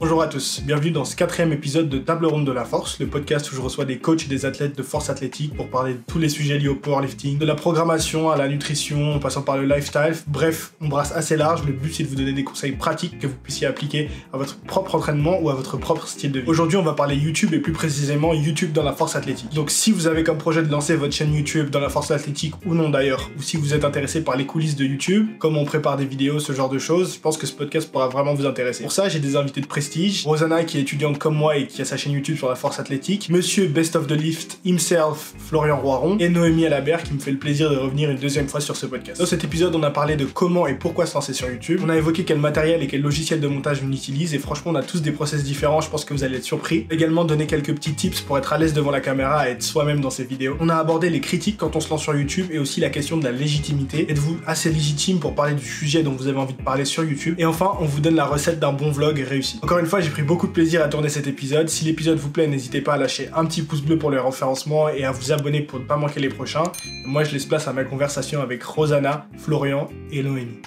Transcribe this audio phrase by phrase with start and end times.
[0.00, 3.06] Bonjour à tous, bienvenue dans ce quatrième épisode de Table Ronde de la Force, le
[3.06, 6.00] podcast où je reçois des coachs et des athlètes de force athlétique pour parler de
[6.08, 9.56] tous les sujets liés au powerlifting, de la programmation à la nutrition, en passant par
[9.56, 10.16] le lifestyle.
[10.26, 11.64] Bref, on brasse assez large.
[11.64, 14.58] Le but c'est de vous donner des conseils pratiques que vous puissiez appliquer à votre
[14.62, 16.48] propre entraînement ou à votre propre style de vie.
[16.48, 19.54] Aujourd'hui, on va parler YouTube et plus précisément YouTube dans la force athlétique.
[19.54, 22.54] Donc, si vous avez comme projet de lancer votre chaîne YouTube dans la force athlétique
[22.66, 25.64] ou non d'ailleurs, ou si vous êtes intéressé par les coulisses de YouTube, comment on
[25.64, 28.44] prépare des vidéos, ce genre de choses, je pense que ce podcast pourra vraiment vous
[28.44, 28.82] intéresser.
[28.82, 30.24] Pour ça, j'ai des invités de prestige.
[30.24, 32.78] Rosanna qui est étudiante comme moi et qui a sa chaîne YouTube sur la force
[32.78, 33.28] athlétique.
[33.28, 36.16] Monsieur Best of the Lift himself, Florian Roiron.
[36.18, 38.86] Et Noémie Alabert qui me fait le plaisir de revenir une deuxième fois sur ce
[38.86, 39.20] podcast.
[39.20, 41.82] Dans cet épisode, on a parlé de comment et pourquoi se lancer sur YouTube.
[41.84, 44.32] On a évoqué quel matériel et quel logiciel de montage on utilise.
[44.32, 45.82] Et franchement, on a tous des process différents.
[45.82, 46.86] Je pense que vous allez être surpris.
[46.90, 50.00] Également, donner quelques petits tips pour être à l'aise devant la caméra et être soi-même
[50.00, 50.56] dans ses vidéos.
[50.60, 53.18] On a abordé les critiques quand on se lance sur YouTube et aussi la question
[53.18, 54.10] de la légitimité.
[54.10, 57.34] Êtes-vous assez légitime pour parler du sujet dont vous avez envie de parler sur YouTube?
[57.36, 59.60] Et enfin, on vous donne la recette d'un bon vlog réussi.
[59.78, 61.68] Une fois, j'ai pris beaucoup de plaisir à tourner cet épisode.
[61.68, 64.88] Si l'épisode vous plaît, n'hésitez pas à lâcher un petit pouce bleu pour le référencement
[64.88, 66.64] et à vous abonner pour ne pas manquer les prochains.
[67.06, 70.60] Moi, je laisse place à ma conversation avec Rosanna, Florian et Noémie.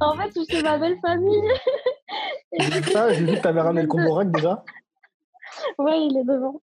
[0.00, 1.42] En fait, c'est ma belle famille.
[2.58, 4.62] J'ai vu ça, j'ai vu que t'avais ramené le combo déjà.
[5.78, 6.60] Ouais, il est devant.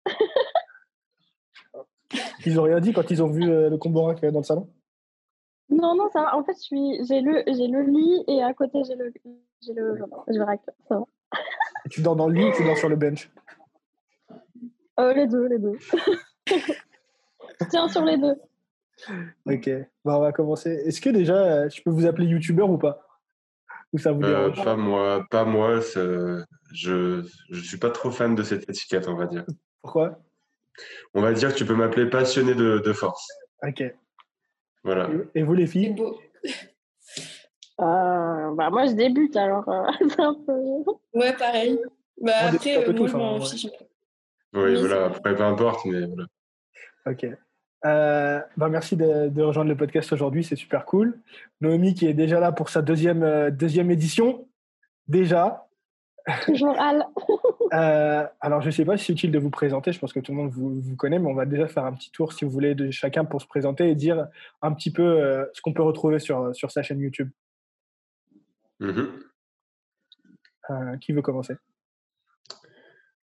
[2.45, 4.69] Ils ont rien dit quand ils ont vu euh, le combo dans le salon?
[5.71, 6.37] Non, non, ça va.
[6.37, 9.13] En fait, j'ai le, le lit et à côté, j'ai le,
[9.63, 10.61] j'ai le, je rack.
[10.89, 11.05] Ça va.
[11.89, 13.31] Tu dors dans le lit ou tu dors sur le bench?
[15.01, 15.79] Euh, Les deux, les deux.
[17.71, 18.37] Tiens sur les deux.
[19.47, 19.71] Ok,
[20.05, 20.71] bon, on va commencer.
[20.71, 23.07] Est-ce que déjà, je peux vous appeler youtubeur ou pas?
[23.93, 25.81] Ou ça vous euh, Pas moi, pas moi.
[26.73, 29.45] Je ne suis pas trop fan de cette étiquette, on va dire.
[29.83, 30.19] Pourquoi?
[31.15, 33.27] On va dire que tu peux m'appeler passionné de, de, force.
[33.67, 33.83] Ok.
[34.85, 35.09] Voilà.
[35.35, 35.95] Et vous les filles?
[37.81, 40.53] Euh, bah, moi, je débute, alors euh, c'est un peu...
[41.15, 41.79] Ouais, pareil.
[42.21, 43.67] Bah, après, euh, moi, je m'en fiche.
[44.53, 46.25] Oui, voilà, après, peu importe, mais voilà.
[47.07, 47.27] Ok.
[47.87, 51.21] Euh, bah merci de, de, rejoindre le podcast aujourd'hui, c'est super cool.
[51.61, 54.49] Noémie qui est déjà là pour sa deuxième, deuxième édition.
[55.07, 55.69] Déjà.
[56.45, 57.07] Toujours Al.
[58.41, 60.33] alors, je ne sais pas si c'est utile de vous présenter, je pense que tout
[60.33, 62.51] le monde vous, vous, connaît, mais on va déjà faire un petit tour, si vous
[62.51, 64.27] voulez, de chacun pour se présenter et dire
[64.61, 67.31] un petit peu ce qu'on peut retrouver sur, sur sa chaîne YouTube.
[68.81, 69.03] Mmh
[70.71, 71.55] euh, qui veut commencer?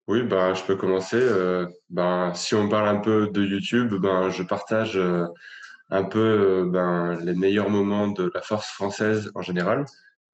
[0.07, 1.19] Oui, bah, je peux commencer.
[1.19, 5.25] Euh, ben, si on parle un peu de YouTube, ben, je partage euh,
[5.89, 9.85] un peu ben, les meilleurs moments de la force française en général.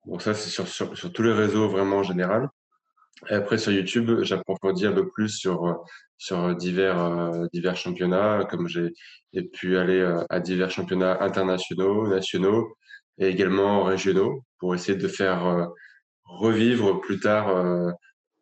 [0.06, 2.50] Bon, ça, c'est sur, sur, sur, tous les réseaux vraiment en général.
[3.30, 5.84] Et après, sur YouTube, j'approfondis un peu plus sur,
[6.18, 8.94] sur divers, divers championnats, comme j'ai
[9.52, 12.78] pu aller à divers championnats internationaux, nationaux,
[13.20, 15.66] et également régionaux pour essayer de faire euh,
[16.24, 17.92] revivre plus tard euh,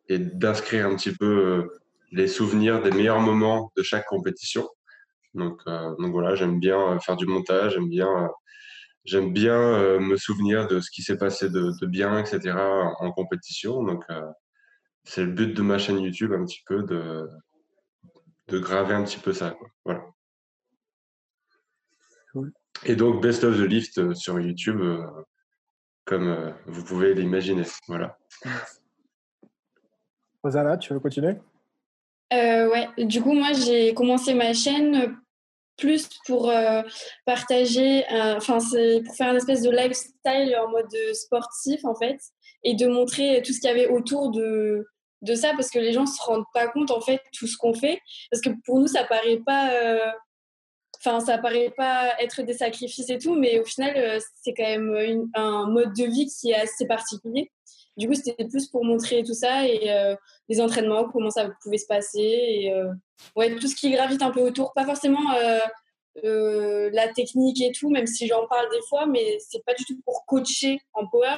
[0.08, 1.80] et d'inscrire un petit peu euh,
[2.12, 4.68] les souvenirs des meilleurs moments de chaque compétition.
[5.34, 8.30] Donc, donc voilà, j'aime bien faire du montage, j'aime bien,
[9.04, 12.56] j'aime bien me souvenir de ce qui s'est passé de, bien, etc.
[12.98, 13.84] en compétition.
[13.84, 14.04] Donc
[15.04, 17.28] c'est le but de ma chaîne YouTube un petit peu de,
[18.48, 19.54] de graver un petit peu ça.
[19.84, 20.02] Voilà.
[22.84, 25.04] Et donc, Best of the Lift euh, sur YouTube, euh,
[26.04, 27.64] comme euh, vous pouvez l'imaginer.
[27.86, 28.16] Voilà.
[30.42, 31.36] Rosanna, tu veux continuer?
[32.30, 35.16] Ouais, du coup, moi, j'ai commencé ma chaîne
[35.78, 36.52] plus pour
[37.24, 42.18] partager, enfin, c'est pour faire une espèce de lifestyle en mode sportif, en fait,
[42.64, 44.86] et de montrer tout ce qu'il y avait autour de,
[45.22, 47.56] de ça, parce que les gens ne se rendent pas compte, en fait, tout ce
[47.56, 48.00] qu'on fait.
[48.30, 49.72] Parce que pour nous, ça paraît pas
[51.00, 54.64] Enfin, ça paraît pas être des sacrifices et tout, mais au final, euh, c'est quand
[54.64, 57.52] même un mode de vie qui est assez particulier.
[57.96, 60.16] Du coup, c'était plus pour montrer tout ça et euh,
[60.48, 62.92] les entraînements, comment ça pouvait se passer et euh,
[63.36, 64.72] ouais, tout ce qui gravite un peu autour.
[64.72, 65.20] Pas forcément
[66.22, 70.00] la technique et tout, même si j'en parle des fois, mais c'est pas du tout
[70.04, 71.36] pour coacher en power.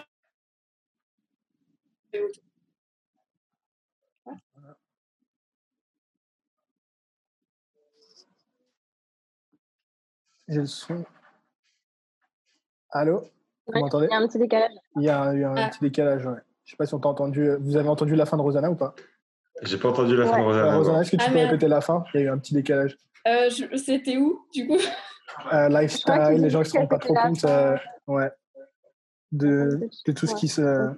[10.50, 11.04] J'ai le son.
[12.90, 13.22] Allô?
[13.68, 14.08] Vous m'entendez?
[14.10, 14.72] Il y a un petit décalage.
[14.96, 15.68] Il y a eu un, ah.
[15.68, 16.38] petit décalage, ouais.
[16.64, 17.48] Je sais pas si on t'a entendu.
[17.60, 18.94] Vous avez entendu la fin de Rosanna ou pas?
[19.62, 20.72] J'ai pas entendu la fin de Rosanna.
[20.72, 22.04] Euh, Rosanna, est-ce que tu ah, peux répéter la fin?
[22.14, 22.98] Il y a eu un petit décalage.
[23.28, 24.78] Euh, C'était où, du coup?
[25.52, 27.76] Euh, Lifestyle, les gens qui se rendent pas trop compte euh,
[28.08, 28.30] ouais,
[29.30, 30.90] de, de, tout ce qui se.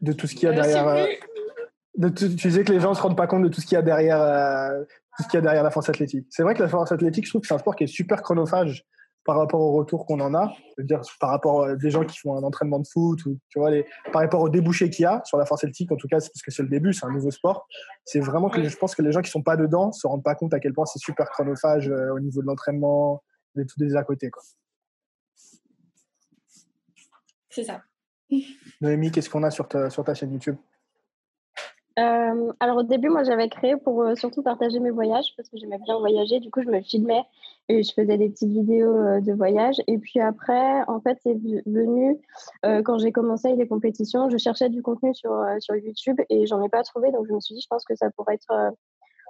[0.00, 1.08] De tout ce qu'il y a derrière.
[1.96, 3.74] De tu disais que les gens ne se rendent pas compte de tout ce qu'il
[3.74, 4.20] y a derrière,
[5.16, 6.26] tout ce qu'il y a derrière la force athlétique.
[6.30, 8.22] C'est vrai que la force athlétique, je trouve que c'est un sport qui est super
[8.22, 8.84] chronophage
[9.24, 12.36] par rapport au retour qu'on en a, dire par rapport à des gens qui font
[12.36, 15.20] un entraînement de foot ou tu vois les, par rapport au débouché qu'il y a
[15.24, 17.10] sur la force celtique en tout cas c'est parce que c'est le début, c'est un
[17.10, 17.66] nouveau sport.
[18.04, 20.36] C'est vraiment que je pense que les gens qui sont pas dedans se rendent pas
[20.36, 23.24] compte à quel point c'est super chronophage euh, au niveau de l'entraînement,
[23.56, 24.42] de tous des à côté quoi.
[27.50, 27.82] C'est ça.
[28.80, 30.56] Noémie, qu'est-ce qu'on a sur ta, sur ta chaîne YouTube?
[31.98, 35.56] Euh, alors au début, moi j'avais créé pour euh, surtout partager mes voyages parce que
[35.56, 36.40] j'aimais bien voyager.
[36.40, 37.22] Du coup, je me filmais
[37.68, 39.76] et je faisais des petites vidéos euh, de voyage.
[39.86, 42.18] Et puis après, en fait, c'est venu
[42.84, 44.28] quand j'ai commencé les compétitions.
[44.28, 47.10] Je cherchais du contenu sur, sur YouTube et j'en ai pas trouvé.
[47.12, 48.74] Donc je me suis dit, je pense que ça pourrait être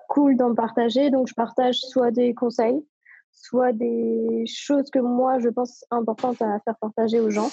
[0.08, 1.10] cool d'en partager.
[1.10, 2.84] Donc je partage soit des conseils,
[3.30, 7.50] soit des choses que moi je pense importantes à faire partager aux gens.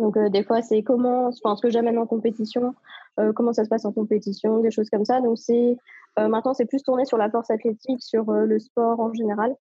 [0.00, 2.74] Donc, euh, des fois, c'est comment, enfin, ce que j'amène en compétition,
[3.18, 5.20] euh, comment ça se passe en compétition, des choses comme ça.
[5.20, 5.76] Donc, c'est
[6.18, 9.54] euh, maintenant, c'est plus tourné sur la force athlétique, sur le sport en général.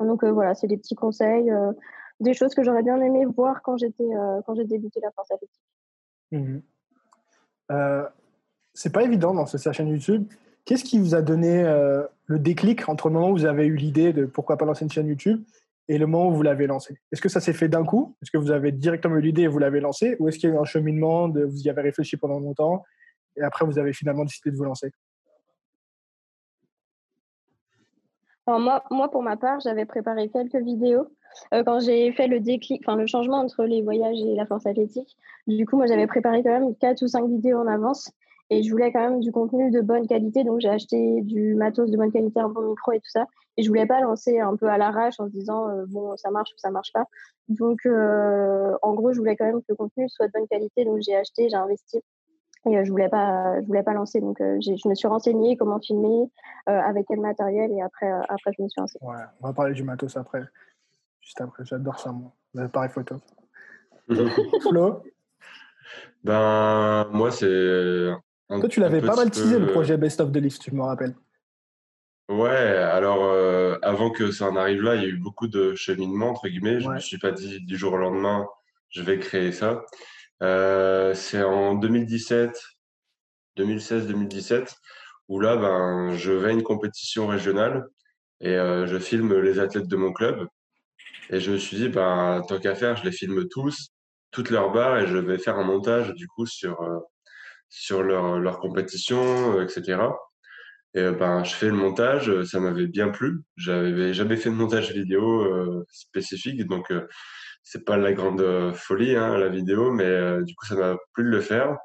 [0.00, 1.50] Donc, voilà, c'est des petits conseils,
[2.18, 4.08] des choses que j'aurais bien aimé voir quand j'étais,
[4.46, 5.62] quand j'ai débuté la force athlétique.
[6.32, 6.60] Mmh.
[8.74, 10.26] c'est pas évident dans cette chaîne YouTube.
[10.64, 11.62] Qu'est-ce qui vous a donné
[12.26, 14.90] le déclic entre le moment où vous avez eu l'idée de pourquoi pas lancer une
[14.90, 15.44] chaîne YouTube
[15.88, 18.16] et le moment où vous l'avez lancé Est-ce que ça s'est fait d'un coup?
[18.22, 20.16] Est-ce que vous avez directement eu l'idée et vous l'avez lancé?
[20.18, 22.84] Ou est-ce qu'il y a eu un cheminement, de, vous y avez réfléchi pendant longtemps
[23.36, 24.92] et après vous avez finalement décidé de vous lancer?
[28.46, 31.06] Moi, moi, pour ma part, j'avais préparé quelques vidéos.
[31.54, 34.66] Euh, quand j'ai fait le déclic, enfin le changement entre les voyages et la force
[34.66, 38.10] athlétique, du coup, moi, j'avais préparé quand même 4 ou 5 vidéos en avance.
[38.52, 41.90] Et je voulais quand même du contenu de bonne qualité, donc j'ai acheté du matos
[41.90, 43.24] de bonne qualité, un bon micro et tout ça.
[43.56, 46.30] Et je voulais pas lancer un peu à l'arrache en se disant euh, bon ça
[46.30, 47.06] marche ou ça marche pas.
[47.48, 50.84] Donc euh, en gros je voulais quand même que le contenu soit de bonne qualité,
[50.84, 52.02] donc j'ai acheté, j'ai investi.
[52.66, 55.80] Et euh, je voulais pas, je voulais pas lancer, donc je me suis renseignée comment
[55.80, 56.30] filmer,
[56.66, 58.82] avec quel matériel, et après, après je me suis.
[59.00, 60.42] Ouais, on va parler du matos après,
[61.22, 61.64] juste après.
[61.64, 63.16] J'adore ça moi, l'appareil photo.
[64.60, 65.02] Flo?
[66.22, 68.12] Ben moi c'est
[68.60, 71.14] toi, tu l'avais pas mal teasé le projet Best of the List, tu me rappelles.
[72.28, 75.74] Ouais, alors euh, avant que ça en arrive là, il y a eu beaucoup de
[75.74, 76.80] cheminement, entre guillemets.
[76.80, 78.46] Je ne me suis pas dit du jour au lendemain,
[78.88, 79.84] je vais créer ça.
[80.42, 82.58] Euh, c'est en 2017,
[83.58, 84.76] 2016-2017,
[85.28, 87.86] où là, ben, je vais à une compétition régionale
[88.40, 90.46] et euh, je filme les athlètes de mon club.
[91.30, 93.90] Et je me suis dit, ben, tant qu'à faire, je les filme tous,
[94.30, 96.80] toutes leurs barres, et je vais faire un montage du coup sur,
[97.72, 99.98] sur leur, leur compétition, etc.
[100.94, 103.40] Et euh, ben, je fais le montage, euh, ça m'avait bien plu.
[103.56, 107.08] J'avais jamais fait de montage vidéo euh, spécifique, donc euh,
[107.62, 111.30] c'est pas la grande folie hein, la vidéo, mais du coup ça m'a plu de
[111.30, 111.76] le faire.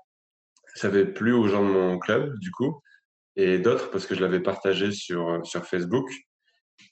[0.76, 2.82] Ça avait plu aux gens de mon club, du coup,
[3.36, 6.10] et d'autres parce que je l'avais partagé sur sur Facebook.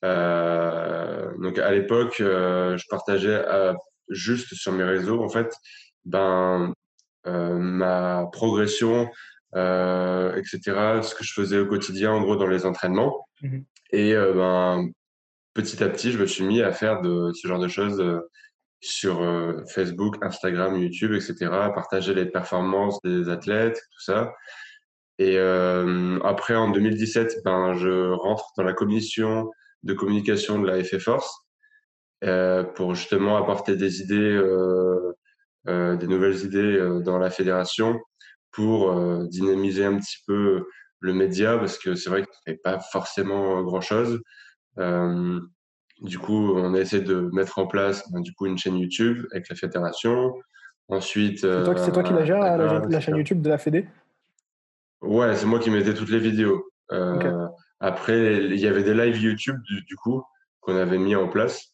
[0.04, 3.44] donc à l'époque, je partageais
[4.10, 5.54] juste sur mes réseaux en fait,
[6.06, 6.74] ben
[7.26, 9.10] ma progression
[9.56, 10.60] euh, etc.
[11.02, 13.26] Ce que je faisais au quotidien, en gros, dans les entraînements.
[13.42, 13.60] Mmh
[13.92, 14.90] Et euh, ben,
[15.54, 18.20] petit à petit, je me suis mis à faire de ce genre de choses euh,
[18.82, 19.24] sur
[19.74, 21.46] Facebook, Instagram, YouTube, etc.
[21.52, 24.34] À partager les performances des athlètes, tout ça.
[25.18, 29.50] Et euh, après, en 2017, ben, je rentre dans la commission
[29.84, 31.34] de communication de la FF Force
[32.24, 35.14] euh, pour justement apporter des idées, euh,
[35.68, 38.00] des nouvelles idées dans la fédération
[38.56, 40.66] pour euh, dynamiser un petit peu
[41.02, 44.22] le média parce que c'est vrai qu'il n'y avait pas forcément grand-chose.
[44.80, 45.40] Euh,
[46.02, 49.26] du coup, on a essayé de mettre en place ben, du coup une chaîne YouTube
[49.32, 50.34] avec la fédération.
[50.88, 53.88] Ensuite, c'est toi, toi, qui la gère la, chaîne YouTube de la Fédé?
[55.02, 56.70] Ouais, c'est moi qui mettais toutes les vidéos.
[56.92, 57.48] Euh,
[57.80, 60.24] après, il y avait des lives YouTube du, coup
[60.62, 61.74] qu'on avait mis en place.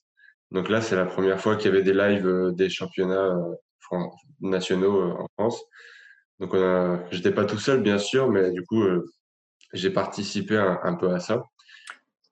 [0.51, 3.37] Donc là, c'est la première fois qu'il y avait des lives des championnats
[4.41, 5.63] nationaux en France.
[6.41, 6.55] Donc,
[7.11, 9.05] j'étais pas tout seul, bien sûr, mais du coup, euh,
[9.73, 11.43] j'ai participé un, peu à ça.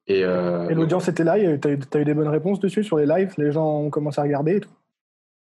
[0.07, 3.35] Et, euh, l'audience était là Tu as, eu des bonnes réponses dessus sur les lives
[3.37, 4.71] Les gens ont commencé à regarder et tout?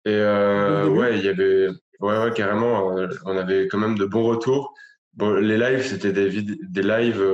[0.05, 1.69] Et euh, ouais, il y avait.
[1.99, 2.95] Ouais, carrément.
[3.25, 4.73] On avait quand même de bons retours.
[5.13, 7.25] Bon, les lives, c'était des, des lives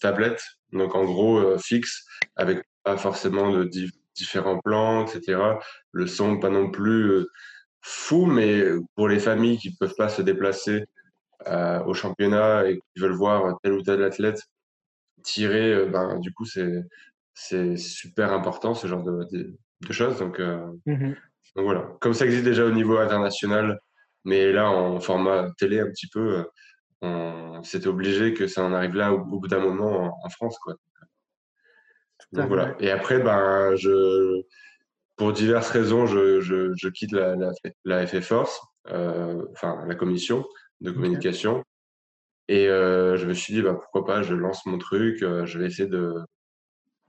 [0.00, 0.42] tablettes,
[0.72, 2.04] donc en gros fixes,
[2.34, 3.70] avec pas forcément de
[4.14, 5.38] différents plans, etc.
[5.92, 7.26] Le son, pas non plus
[7.88, 8.64] fou, mais
[8.96, 10.86] pour les familles qui ne peuvent pas se déplacer
[11.46, 14.42] euh, au championnat et qui veulent voir tel ou tel athlète
[15.22, 20.18] tirer, euh, ben, du coup, c'est, super important ce genre de, de, choses.
[20.18, 21.14] Donc, euh, mmh
[21.54, 21.88] donc, voilà.
[22.00, 23.80] Comme ça existe déjà au niveau international,
[24.24, 26.44] mais là, en format télé, un petit peu,
[27.02, 30.58] on, c'était obligé que ça en arrive là au, bout d'un moment en, France.
[30.58, 30.74] Quoi.
[32.32, 32.74] Donc, voilà.
[32.80, 34.42] Et après, ben, je
[35.16, 37.50] pour diverses raisons, je, je, quitte la, la,
[37.84, 40.44] la FF Force, enfin la commission
[40.80, 41.62] de communication.
[42.48, 45.88] Et je me suis dit, bah, pourquoi pas, je lance mon truc, je vais essayer
[45.88, 46.12] de,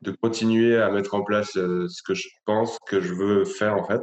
[0.02, 3.84] de continuer à mettre en place ce que je pense que je veux faire en
[3.84, 4.02] fait.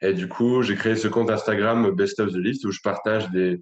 [0.00, 3.30] Et du coup, j'ai créé ce compte Instagram Best of the List où je partage
[3.30, 3.60] des,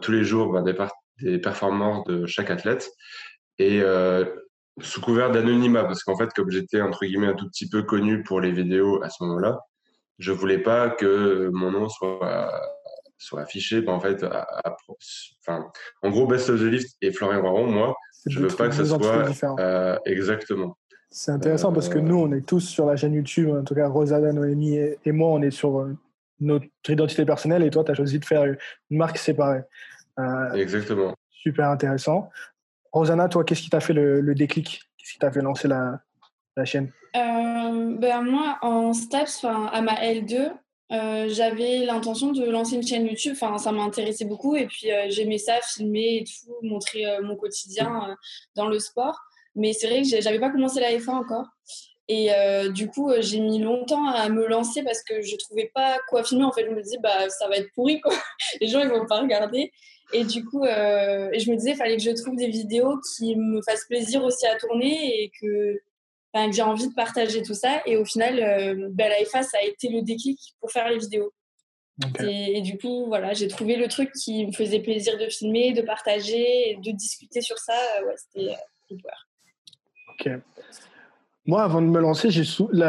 [0.00, 0.74] tous les jours bah, des,
[1.20, 2.90] des, performances de chaque athlète.
[3.58, 3.82] Et
[4.80, 8.22] sous couvert d'anonymat, parce qu'en fait, comme j'étais entre guillemets un tout petit peu connu
[8.22, 9.60] pour les vidéos à ce moment-là,
[10.18, 12.50] je voulais pas que mon nom soit
[13.18, 13.86] soit affiché.
[13.88, 15.66] en fait, enfin,
[16.02, 17.94] en gros, Best of the List et Florian Baron, moi,
[18.26, 20.76] je veux pas que ça soit euh, exactement.
[21.10, 23.74] C'est intéressant parce que euh, nous, on est tous sur la chaîne YouTube, en tout
[23.74, 25.96] cas Rosada, Noémie et, moi, on est sur euh,
[26.40, 28.58] notre identité personnelle et toi, tu as choisi de faire une
[28.90, 29.62] marque séparée.
[30.54, 31.14] exactement.
[31.30, 32.30] Super intéressant.
[32.92, 34.82] Rosanna, toi, qu'est-ce qui t'a fait le, déclic?
[34.96, 36.00] Qu'est-ce qui t'a fait lancer la,
[36.64, 36.92] chaîne?
[37.14, 40.52] Ben, Moi, en STAPS, à ma L2,
[40.90, 43.34] euh, j'avais l'intention de lancer une chaîne YouTube.
[43.40, 44.56] Enfin, ça m'intéressait beaucoup.
[44.56, 48.16] Et puis, euh, j'aimais ça, filmer et tout, montrer euh, mon quotidien
[48.56, 49.18] dans le sport.
[49.54, 51.46] Mais c'est vrai que j'avais pas commencé la F1 encore.
[52.08, 52.30] Et
[52.70, 56.44] du coup, j'ai mis longtemps à me lancer parce que je trouvais pas quoi filmer.
[56.44, 58.12] En fait, je me disais, bah, ça va être pourri, quoi.
[58.60, 59.70] Les gens, ils vont pas regarder.
[60.14, 63.60] Et du coup, je me disais, il fallait que je trouve des vidéos qui me
[63.60, 65.82] fassent plaisir aussi à tourner et que
[66.46, 67.82] que j'ai envie de partager tout ça.
[67.86, 70.98] Et au final, euh, bah, la FA, ça a été le déclic pour faire les
[70.98, 71.32] vidéos.
[72.20, 75.82] Et, du coup, voilà, j'ai trouvé le truc qui me faisait plaisir de filmer, de
[75.82, 77.74] partager, de discuter sur ça.
[78.06, 78.94] Ouais, c'était euh,
[80.12, 80.30] Ok.
[81.48, 82.44] Moi, avant de me lancer, j'ai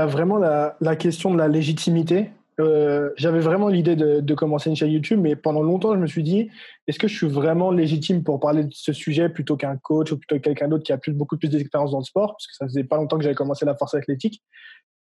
[0.05, 2.29] vraiment la, la, question de la légitimité.
[2.59, 6.23] Euh, j'avais vraiment l'idée de, commencer une chaîne YouTube, mais pendant longtemps, je me suis
[6.23, 6.51] dit,
[6.85, 10.17] est-ce que je suis vraiment légitime pour parler de ce sujet plutôt qu'un coach ou
[10.17, 12.65] plutôt quelqu'un d'autre qui a plus, beaucoup plus d'expérience dans le sport, parce que ça
[12.65, 14.43] faisait pas longtemps que j'avais commencé la force athlétique.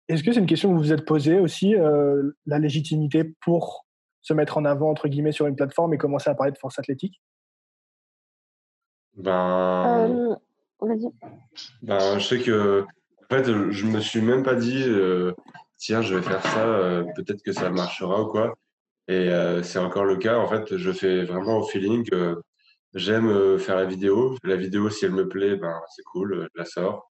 [0.07, 3.85] Est-ce que c'est une question que vous vous êtes posée aussi, euh, la légitimité pour
[4.23, 6.79] se mettre en avant, entre guillemets, sur une plateforme et commencer à parler de force
[6.79, 7.21] athlétique?
[9.17, 10.09] Ben...
[10.09, 10.37] Euh,
[11.83, 12.87] ben, je sais que,
[13.31, 14.85] en fait, je me suis même pas dit
[15.81, 18.55] tiens, je vais faire ça, euh, peut-être que ça marchera ou quoi.
[19.09, 20.39] Et euh, c'est encore le cas.
[20.39, 22.09] En fait, je fais vraiment au feeling
[22.95, 24.37] j'aime euh, faire la vidéo.
[24.45, 27.11] La vidéo, si elle me plaît, ben, c'est cool, je la sors.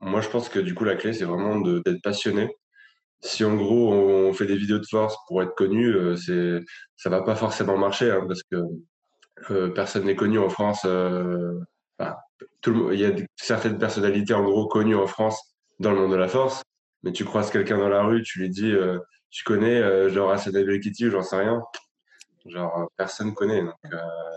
[0.00, 2.48] moi, je pense que du coup, la clé, c'est vraiment d'être passionné.
[3.22, 6.60] Si en gros, on fait des vidéos de force pour être connu, c'est
[6.96, 10.86] ça va pas forcément marcher hein, parce que personne n'est connu en France.
[12.60, 16.12] Tout le, il y a certaines personnalités en gros connues en France dans le monde
[16.12, 16.62] de la force,
[17.02, 18.98] mais tu croises quelqu'un dans la rue, tu lui dis, euh,
[19.30, 21.62] tu connais, euh, genre Asana Kitty, j'en sais rien.
[22.46, 23.62] Genre, euh, personne connaît.
[23.62, 23.74] Donc,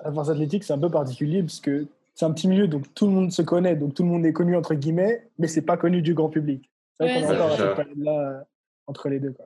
[0.03, 3.05] La force athlétique, c'est un peu particulier parce que c'est un petit milieu, donc tout
[3.05, 5.77] le monde se connaît, donc tout le monde est connu entre guillemets, mais c'est pas
[5.77, 6.69] connu du grand public.
[6.99, 8.43] C'est vrai qu'on est encore à cette période-là
[8.87, 9.33] entre les deux.
[9.33, 9.45] Quoi.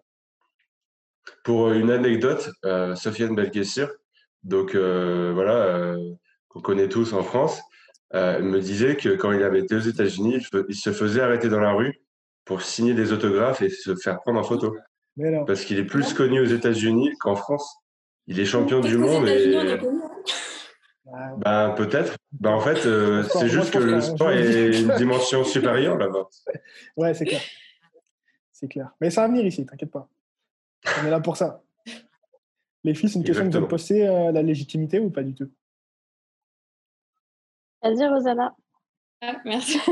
[1.44, 2.50] Pour une anecdote,
[2.96, 3.89] Sofiane Belkessir,
[4.44, 5.98] donc voilà,
[6.48, 7.62] qu'on connaît tous en France,
[8.13, 11.74] me disait que quand il avait été aux États-Unis, il se faisait arrêter dans la
[11.74, 12.01] rue
[12.46, 14.75] pour signer des autographes et se faire prendre en photo.
[15.46, 17.77] Parce qu'il est plus connu aux États-Unis qu'en France.
[18.27, 19.80] Il est champion du monde et.
[21.38, 22.15] Bah, peut-être.
[22.32, 26.30] Bah, en fait, euh, c'est juste que le sport est une dimension supérieure là-bas.
[26.98, 27.41] Ouais, c'est clair.
[28.51, 28.91] C'est clair.
[29.01, 30.08] Mais ça va venir ici, t'inquiète pas.
[31.01, 31.63] On est là pour ça.
[32.84, 35.50] Les filles, c'est une question que vous posez euh, la légitimité ou pas du tout?
[37.82, 38.56] Vas-y, Rosanna.
[39.24, 39.78] Ah, merci.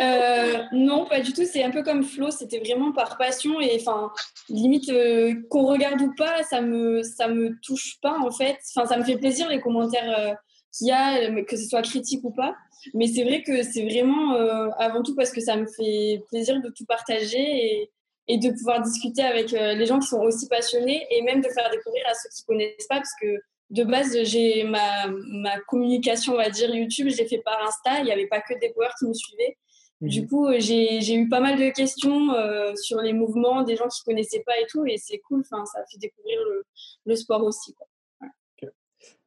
[0.00, 1.44] Euh, non, pas du tout.
[1.44, 2.30] C'est un peu comme Flo.
[2.30, 4.12] C'était vraiment par passion et enfin,
[4.48, 8.58] limite euh, qu'on regarde ou pas, ça me ça me touche pas en fait.
[8.76, 10.34] Enfin, ça me fait plaisir les commentaires euh,
[10.72, 12.54] qu'il y a, que ce soit critique ou pas.
[12.94, 14.34] Mais c'est vrai que c'est vraiment
[14.78, 17.90] avant tout parce que ça me fait plaisir de tout partager et,
[18.28, 21.68] et de pouvoir discuter avec les gens qui sont aussi passionnés et même de faire
[21.70, 23.26] découvrir à ceux qui connaissent pas parce que
[23.70, 28.00] de base, j'ai ma, ma, communication, on va dire, YouTube, je l'ai fait par Insta.
[28.00, 29.56] Il n'y avait pas que des coureurs qui me suivaient.
[30.00, 30.28] Du mhm.
[30.28, 34.12] coup, j'ai eu pas mal de questions euh, sur les mouvements des gens qui ne
[34.12, 34.86] connaissaient pas et tout.
[34.86, 36.64] Et c'est cool, enfin, ça a fait découvrir le,
[37.06, 37.74] le sport aussi.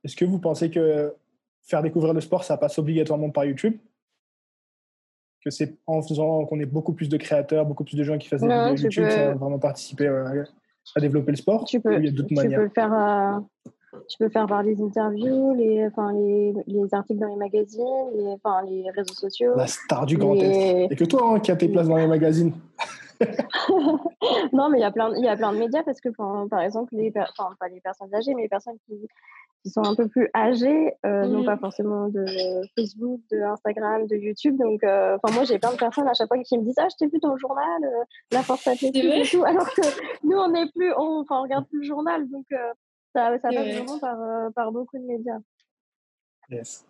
[0.03, 1.13] Est-ce que vous pensez que
[1.63, 3.77] faire découvrir le sport, ça passe obligatoirement par YouTube?
[5.43, 8.27] Que c'est en faisant qu'on ait beaucoup plus de créateurs, beaucoup plus de gens qui
[8.27, 11.65] fassent des vidéos YouTube, ça va vraiment participer à développer le sport?
[11.65, 13.39] Tu peux, il y a tu peux le faire euh,
[14.07, 18.27] tu peux faire par les interviews, les, enfin, les, les articles dans les magazines, les,
[18.27, 19.53] enfin, les réseaux sociaux.
[19.55, 20.87] La star du Grand Est.
[20.89, 22.53] Et que toi hein, qui as tes places dans les magazines.
[24.53, 26.61] non, mais il y a plein, il y a plein de médias parce que, par
[26.61, 28.95] exemple, les, enfin, pas les personnes âgées, mais les personnes qui,
[29.63, 32.25] qui sont un peu plus âgées euh, n'ont pas forcément de
[32.75, 34.57] Facebook, de Instagram, de YouTube.
[34.57, 36.87] Donc, euh, enfin, moi, j'ai plein de personnes à chaque fois qui me disent Ah,
[36.89, 39.43] je t'ai vu dans le journal, euh, la force athlétique et tout.
[39.43, 39.81] Alors que
[40.23, 42.27] nous, on n'est plus, on, enfin, on regarde plus le journal.
[42.29, 42.47] Donc,
[43.13, 44.17] ça, ça passe vraiment par,
[44.53, 45.39] par beaucoup de médias.
[46.49, 46.85] Yes.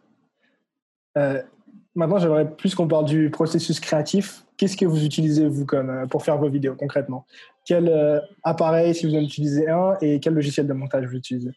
[1.96, 4.46] maintenant, j'aimerais plus qu'on parle du processus créatif.
[4.58, 7.26] Qu'est-ce que vous utilisez, vous, comme, pour faire vos vidéos concrètement?
[7.66, 11.52] Quel appareil, si vous en utilisez un, et quel logiciel de montage vous utilisez?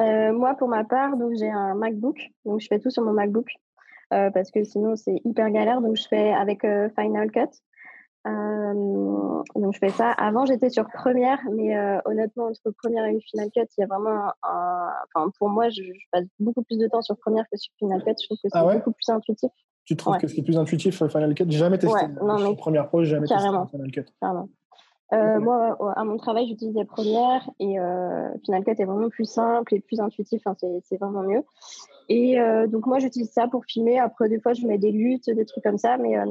[0.00, 3.12] Euh, moi, pour ma part, donc j'ai un MacBook, donc je fais tout sur mon
[3.12, 3.48] MacBook
[4.12, 5.80] euh, parce que sinon c'est hyper galère.
[5.80, 7.48] Donc je fais avec euh, Final Cut.
[8.26, 10.10] Donc je fais ça.
[10.10, 14.32] Avant j'étais sur Premiere, mais honnêtement entre Premiere et Final Cut, il y a vraiment
[14.42, 14.90] un.
[15.14, 18.14] Enfin pour moi, je, passe beaucoup plus de temps sur Premiere que sur Final Cut.
[18.20, 19.50] Je trouve que c'est ah beaucoup plus intuitif.
[19.84, 21.44] Tu trouves que c'est plus intuitif Final Cut?
[21.48, 22.06] J'ai jamais testé.
[22.06, 22.56] Ouais, non, mais...
[22.56, 23.62] Premiere Pro, j'ai jamais Carrément.
[23.62, 24.12] testé Final Cut.
[24.20, 24.48] Carrément.
[25.12, 29.74] Euh, moi, à mon travail, j'utilisais Première et euh, Final Cut est vraiment plus simple
[29.74, 30.42] et plus intuitif.
[30.44, 31.42] Enfin, c'est vraiment mieux.
[32.08, 34.00] Et euh, donc, moi, j'utilise ça pour filmer.
[34.00, 35.96] Après, des fois, je mets des luttes, des trucs comme ça.
[35.98, 36.24] Mais euh,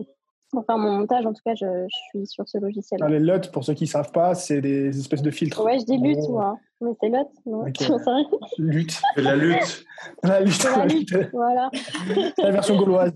[0.52, 3.02] pour faire mon montage, en tout cas, je, je suis sur ce logiciel.
[3.08, 5.64] les LUT, pour ceux qui ne savent pas, c'est des espèces de filtres.
[5.64, 6.58] Ouais, je dis lutte, moi.
[6.82, 7.68] Mais c'est LUT, non?
[7.68, 7.88] Okay.
[8.58, 9.02] Lutte.
[9.16, 9.86] C'est la lutte.
[10.24, 10.64] la lutte.
[10.64, 11.70] La lutte, voilà.
[12.38, 13.14] la version gauloise.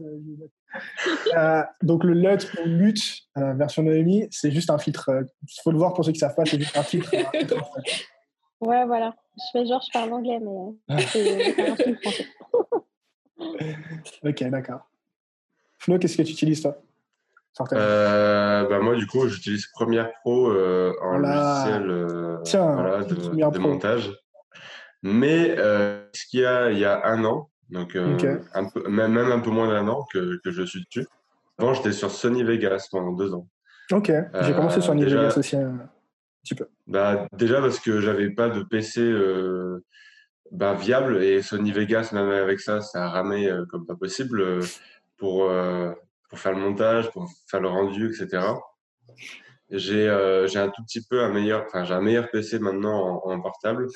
[1.36, 2.94] Euh, donc le LUT ou LUT,
[3.38, 5.10] euh, version Noémie, c'est juste un filtre.
[5.10, 7.12] Il euh, faut le voir pour ceux qui ne savent pas, c'est juste un filtre.
[8.62, 9.16] ouais, voilà.
[9.36, 12.28] Je fais genre, je parle anglais, mais c'est un filtre français.
[14.24, 14.82] ok, d'accord.
[15.80, 16.78] Flo, qu'est-ce que tu utilises toi?
[17.60, 24.12] Bah moi, du coup, j'utilise Premiere Pro en logiciel de, de montage.
[25.04, 29.14] Mais ce qu'il y a il y a un an, donc, euh, un peu, même,
[29.14, 31.08] même, un peu moins d'un an que, que, je suis dessus.
[31.58, 33.48] Avant, j'étais sur Sony Vegas pendant deux ans.
[33.92, 34.12] Ok,
[34.42, 35.90] j'ai commencé sur Sony Vegas aussi un
[36.44, 36.68] petit peu.
[36.88, 39.84] Bah, déjà parce que j'avais pas de PC euh,
[40.52, 44.62] bah, viable et Sony Vegas, même avec ça, ça a euh, comme pas possible
[45.18, 45.52] pour,
[46.30, 48.54] pour faire le montage, pour faire le rendu, etc.
[49.70, 53.88] J'ai un tout petit peu un meilleur, enfin, j'ai un meilleur PC maintenant en, portable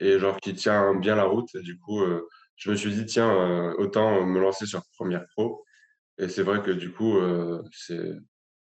[0.00, 1.56] et genre qui tient bien la route.
[1.58, 2.02] Du coup,
[2.56, 5.64] je me suis dit, tiens, euh, autant me lancer sur Premiere Pro.
[6.18, 7.62] Et c'est vrai que du coup, euh,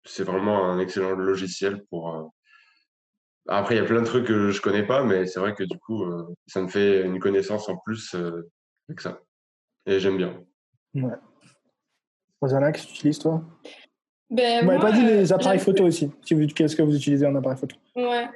[0.05, 2.15] c'est vraiment un excellent logiciel pour.
[2.15, 2.23] Euh,
[3.47, 5.65] après, il y a plein de trucs que je connais pas, mais c'est vrai que
[5.65, 6.05] du coup,
[6.47, 8.15] ça me fait une connaissance en plus
[8.87, 9.19] avec ça.
[9.85, 10.41] Et j'aime bien.
[10.93, 11.11] Ouais.
[12.43, 13.41] Rosanna, qu'est-ce que tu utilises toi?
[14.29, 16.11] Ben, Vous m'avez pas dit les appareils photo aussi.
[16.25, 17.75] Qu'est-ce que vous utilisez en appareil photo?
[17.95, 18.27] Ouais.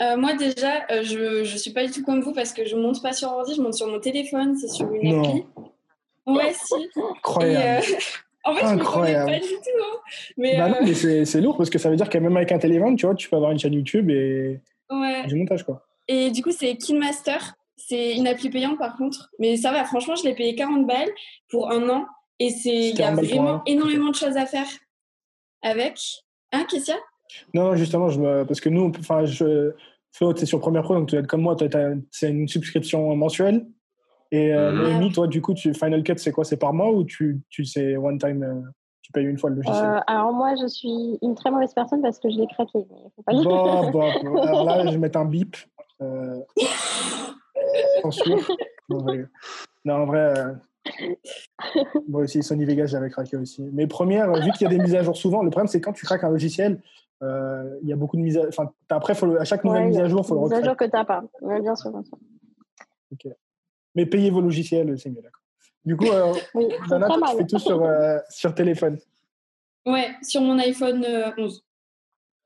[0.00, 2.76] Euh, moi déjà, euh, je ne suis pas du tout comme vous parce que je
[2.76, 5.44] ne monte pas sur ordi, je monte sur mon téléphone, c'est sur une appli.
[6.26, 6.74] Ouais, si.
[6.96, 7.86] Incroyable.
[7.86, 7.96] Euh,
[8.44, 9.30] en fait, Incroyable.
[9.30, 9.84] je ne pas du tout.
[9.84, 9.98] Hein.
[10.36, 12.58] Mais, bah non, mais c'est lourd parce que ça veut dire que même avec un
[12.58, 15.26] téléphone, tu vois, tu peux avoir une chaîne YouTube et ouais.
[15.26, 15.86] du montage quoi.
[16.08, 17.38] Et du coup, c'est KinMaster.
[17.76, 19.30] C'est une appli payante par contre.
[19.38, 21.10] Mais ça va, franchement, je l'ai payé 40 balles
[21.50, 22.06] pour un an.
[22.40, 24.66] Et il y a vraiment énormément de choses à faire
[25.62, 25.98] avec.
[26.52, 26.96] Hein, Kessia
[27.52, 28.44] non, justement, je me...
[28.44, 29.72] parce que nous, enfin, je...
[30.12, 31.56] Flo, tu es sur Premiere Pro, donc tu es comme moi,
[32.10, 33.66] c'est une subscription mensuelle.
[34.30, 35.12] Et euh, mhm.
[35.12, 35.74] toi, du coup, tu...
[35.74, 38.60] Final Cut, c'est quoi C'est par mois ou tu, tu sais one time euh,
[39.02, 39.84] tu payes une fois le logiciel?
[39.84, 42.78] Euh, Alors moi, je suis une très mauvaise personne parce que je l'ai craqué.
[42.90, 45.56] Mais faut pas bon, bon, Alors là, je vais mettre un bip.
[46.00, 46.40] Euh...
[48.02, 48.48] Censure.
[49.84, 50.34] Non, en vrai,
[52.08, 53.62] moi aussi, Sony Vegas, j'avais craqué aussi.
[53.72, 55.92] Mais première, vu qu'il y a des mises à jour souvent, le problème, c'est quand
[55.92, 56.80] tu craques un logiciel,
[57.22, 59.98] euh, il y a beaucoup de mises à Enfin, après, faut à chaque nouvelle mise
[59.98, 61.24] à jour, il faut le Mise à jour que tu n'as pas.
[61.42, 62.18] bien sûr, bien sûr.
[63.12, 63.32] Ok.
[63.94, 65.42] Mais payez vos logiciels, c'est mieux, d'accord.
[65.84, 68.98] Du coup, euh, oui, tu fais tout sur, euh, sur téléphone.
[69.86, 71.04] Ouais, sur mon iPhone
[71.38, 71.64] 11.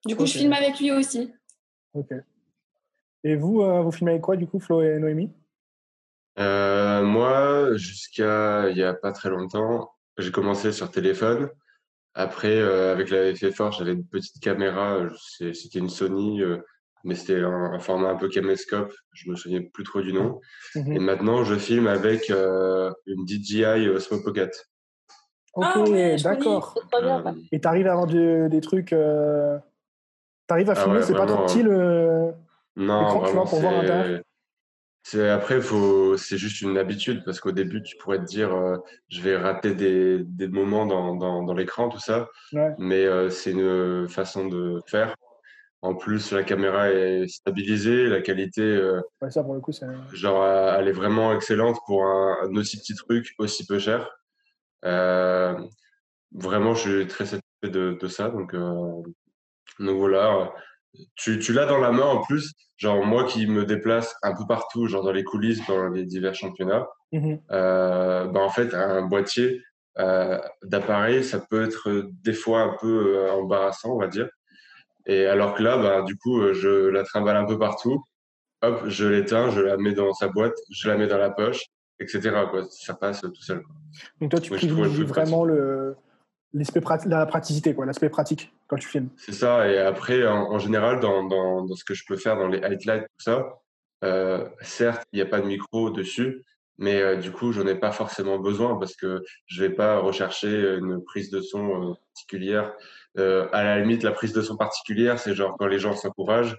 [0.06, 1.32] Du coup, je filme avec lui aussi.
[1.94, 2.12] Ok.
[3.24, 5.30] Et vous, vous filmez avec quoi, du coup, Flo et Noémie?
[6.38, 11.48] Moi, jusqu'à il n'y a pas très longtemps, j'ai commencé sur téléphone.
[12.14, 14.98] Après, euh, avec la FF4, j'avais une petite caméra,
[15.38, 16.58] c'était une Sony, euh,
[17.04, 20.40] mais c'était un, format un peu caméscope, je me souviens plus trop du nom.
[20.74, 20.92] Mhm.
[20.92, 24.50] Et maintenant, je filme avec euh, une DJI Osmo Pocket.
[25.54, 26.74] Ok, ah d'accord.
[27.52, 28.88] Et tu arrives à avoir des trucs.
[28.88, 32.32] Tu arrives à ah filmer, c'est pas trop petit le.
[32.74, 33.82] Non, vraiment, pour voir
[35.14, 38.76] après, faut, c'est juste une habitude parce qu'au début, tu pourrais te dire, euh,
[39.08, 42.28] je vais rater des, des moments dans, dans, dans l'écran, tout ça.
[42.78, 45.14] Mais euh, c'est une façon de faire.
[45.80, 49.86] En plus, la caméra est stabilisée, la qualité, euh, ça pour le coup, c'est...
[50.12, 54.10] genre, elle est vraiment excellente pour un, aussi petit truc, aussi peu cher.
[54.82, 58.28] vraiment, je suis très satisfait de, de ça.
[58.30, 60.52] Donc, donc voilà,
[61.16, 62.52] tu, tu l'as dans la main en plus.
[62.76, 66.34] Genre moi qui me déplace un peu partout, genre dans les coulisses, dans les divers
[66.34, 69.62] championnats, mmh bah en fait un boîtier
[70.62, 74.28] d'appareil, ça peut être des fois un peu embarrassant, on va dire.
[75.08, 78.04] Et alors que là, bah, du coup, je la trimballe un peu partout.
[78.60, 81.62] Hop, je l'éteins, je la mets dans sa boîte, je la mets dans la poche,
[81.98, 82.20] etc.
[82.50, 82.64] Quoi.
[82.70, 83.62] Ça passe tout seul.
[83.62, 83.74] Quoi.
[84.20, 85.96] Donc toi, tu privilégies vraiment le,
[86.54, 89.08] l'aspect la praticité, quoi, l'aspect pratique quand tu filmes.
[89.16, 89.68] C'est ça.
[89.70, 93.04] Et après, en, général, dans, dans, dans, ce que je peux faire dans les highlights,
[93.04, 93.60] tout ça,
[94.04, 96.44] euh, certes, il n'y a pas de micro dessus,
[96.78, 100.76] mais euh, du coup, j'en ai pas forcément besoin parce que je vais pas rechercher
[100.76, 102.72] une prise de son euh, particulière.
[103.16, 106.56] À la limite, la prise de son particulière, c'est genre quand les gens s'encouragent.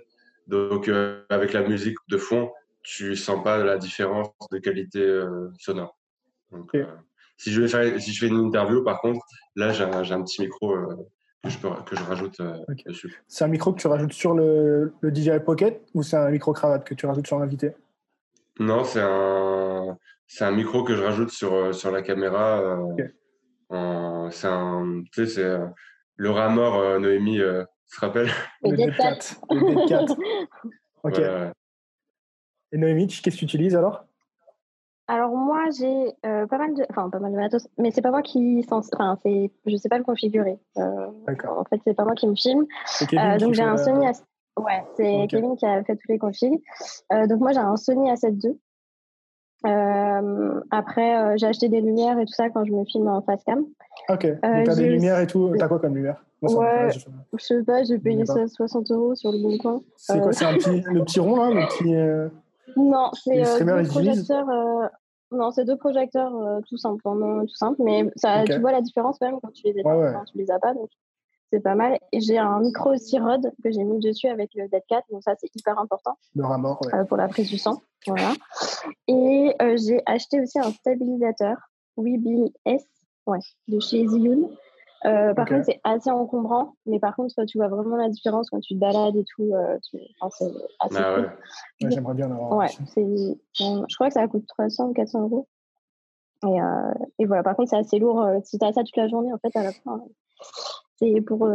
[0.48, 0.92] Donc,
[1.30, 5.22] avec la musique de fond, tu sens pas la différence de qualité
[5.58, 5.98] sonore.
[6.52, 6.76] Donc,
[7.40, 9.26] si je, vais faire, si je fais une interview, par contre,
[9.56, 11.08] là, j'ai un, un, petit micro euh,
[11.42, 12.54] que, je peux, que je rajoute euh,
[12.86, 13.24] dessus.
[13.30, 16.52] C'est un micro que tu rajoutes sur le, le DJI Pocket ou c'est un micro
[16.52, 17.72] cravate que tu rajoutes sur l'invité?
[18.60, 19.98] Non, c'est un,
[20.28, 22.62] c'est un micro que je rajoute sur, euh, sur la caméra.
[24.32, 25.60] c'est un, tu sais, c'est
[26.18, 28.32] le rat mort Noémie, tu te rappelles?
[28.64, 29.40] Le D4.
[29.50, 30.18] Le D4.
[31.04, 31.20] ok.
[32.74, 34.09] Et Noémie, qu'est-ce que tu utilises alors?
[35.10, 38.12] Alors moi, j'ai euh, pas mal de, enfin pas mal de matos, mais c'est pas
[38.12, 40.60] moi qui, enfin c'est, je sais pas le configurer.
[40.78, 41.58] Euh, D'accord.
[41.58, 42.68] En fait, c'est pas moi qui me filme.
[43.14, 44.12] Euh, donc j'ai un Sony, A...
[44.62, 46.62] ouais, c'est Kevin qui a fait tous les configs.
[47.28, 48.60] donc moi j'ai un Sony A7 II.
[50.70, 53.66] après, j'ai acheté des lumières et tout ça quand je me filme en face cam.
[54.10, 54.28] Ok.
[54.44, 55.52] T'as des lumières et tout.
[55.58, 56.24] T'as quoi comme lumière?
[56.44, 56.92] Ouais,
[57.34, 59.82] je sais pas, j'ai payé ça 60 euros sur le bon coin.
[59.98, 60.32] C'est quoi?
[60.34, 61.96] C'est un petit, le petit rond là, le petit.
[62.76, 64.50] Non, c'est euh, deux projecteurs.
[64.50, 64.88] Euh,
[65.32, 67.82] non, c'est deux projecteurs euh, tout simplement, tout simple.
[67.84, 70.60] Mais ça, tu vois la différence même quand tu les as, Quand tu les as
[70.60, 70.74] pas.
[70.74, 70.90] Donc
[71.52, 71.98] c'est pas mal.
[72.12, 75.06] Et j'ai un micro aussi Rode que j'ai mis dessus avec le Dead 4.
[75.12, 76.18] Donc ça, c'est hyper important.
[76.36, 77.82] Le ramor, pour la prise du sang.
[78.08, 78.34] Voilà.
[79.08, 81.58] Et j'ai acheté aussi un stabilisateur
[81.98, 82.86] Weebill S
[83.28, 84.50] ouais, de chez Ziyun.
[85.06, 88.60] Euh, par contre, c'est assez encombrant, mais par contre, tu vois vraiment la différence quand
[88.60, 89.54] tu te balades et tout.
[89.54, 89.78] Euh,
[90.20, 91.90] enfin, c'est assez ah ouais.
[91.90, 92.58] J'aimerais bien en avoir.
[92.58, 95.48] Ouais, je crois que ça coûte 300 ou 400 euros.
[96.44, 98.26] Et, euh, et, voilà, par contre, c'est assez lourd.
[98.44, 100.02] Si tu as ça toute la journée, en fait, à la fin,
[100.98, 101.50] c'est pour,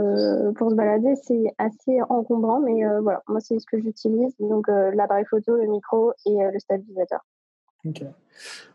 [0.56, 4.34] pour se balader, c'est assez encombrant, mais voilà, moi, c'est ce que j'utilise.
[4.38, 7.20] Donc, l'appareil photo, le micro et le stabilisateur.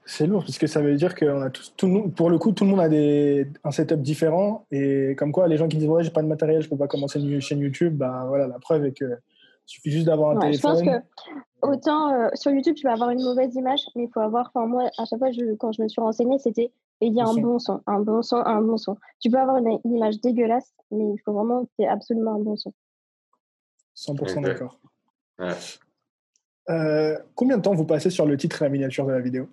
[0.05, 2.69] C'est lourd, parce que ça veut dire que a tout, pour le coup, tout le
[2.71, 4.65] monde a des, un setup différent.
[4.71, 6.87] Et comme quoi, les gens qui disent Ouais, j'ai pas de matériel, je peux pas
[6.87, 9.19] commencer une chaîne YouTube, bah voilà, la preuve est que
[9.65, 10.77] suffit juste d'avoir un téléphone.
[10.79, 11.05] Je pense que
[11.61, 14.51] autant euh, sur YouTube, tu vas avoir une mauvaise image, mais il faut avoir.
[14.53, 17.25] Enfin, moi, à chaque fois, je, quand je me suis renseignée, c'était il y a
[17.25, 18.97] un bon son, un bon son, un bon son.
[19.19, 22.39] Tu peux avoir une, image dégueulasse, mais il faut vraiment que tu aies absolument un
[22.39, 22.73] bon son.
[23.95, 24.79] 100% d'accord.
[25.37, 25.53] Ouais.
[26.69, 29.49] Euh, combien de temps vous passez sur le titre et la miniature de la vidéo?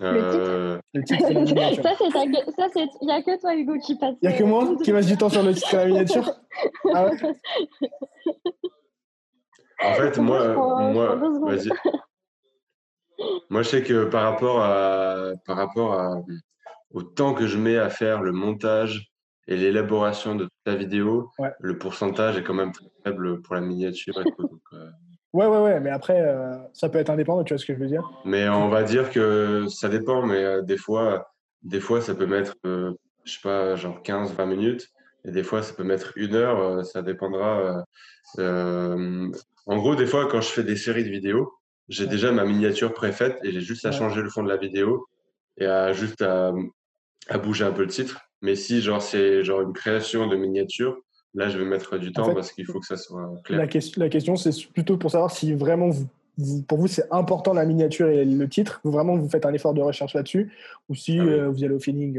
[0.00, 0.80] Le titre, euh,
[2.56, 4.16] ça, c'est il n'y a que toi, Hugo, qui passe.
[4.20, 6.28] Il n'y a que moi qui passe du temps sur le titre et la miniature?
[6.92, 7.16] Ah ouais?
[9.84, 10.54] En fait, moi,
[10.92, 11.70] moi, vas-y.
[13.50, 16.22] moi, je sais que par rapport, à, par rapport à,
[16.92, 19.11] au temps que je mets à faire le montage
[19.48, 23.60] et l'élaboration de toute la vidéo, le pourcentage est quand même très faible pour la
[23.60, 24.20] miniature.
[24.20, 24.90] Et tout, euh.
[25.32, 27.78] Ouais, ouais, ouais, mais après, euh, ça peut être indépendant, tu vois ce que je
[27.78, 32.00] veux dire Mais on va dire que ça dépend, mais euh, des fois, des fois,
[32.00, 32.92] ça peut mettre, je
[33.24, 34.88] sais pas, genre 15-20 minutes,
[35.24, 37.84] et des fois, ça peut mettre une heure, ça dépendra.
[38.38, 41.52] en gros, des fois, quand je fais des séries de vidéos,
[41.88, 45.06] j'ai déjà ma miniature préfaite et j'ai juste à changer le fond de la vidéo
[45.58, 46.52] et à juste à,
[47.28, 48.20] à bouger un peu le titre.
[48.42, 50.98] Mais si genre c'est genre une création de miniature,
[51.34, 53.58] là je vais mettre du temps parce qu'il faut que ça soit clair.
[53.58, 57.54] La, question, la question c'est plutôt pour savoir si vraiment vous, pour vous c'est important
[57.54, 60.52] la miniature et le titre, vous vraiment vous faites un effort de recherche là-dessus,
[60.88, 62.18] ou si ah euh, vous allez au feeling.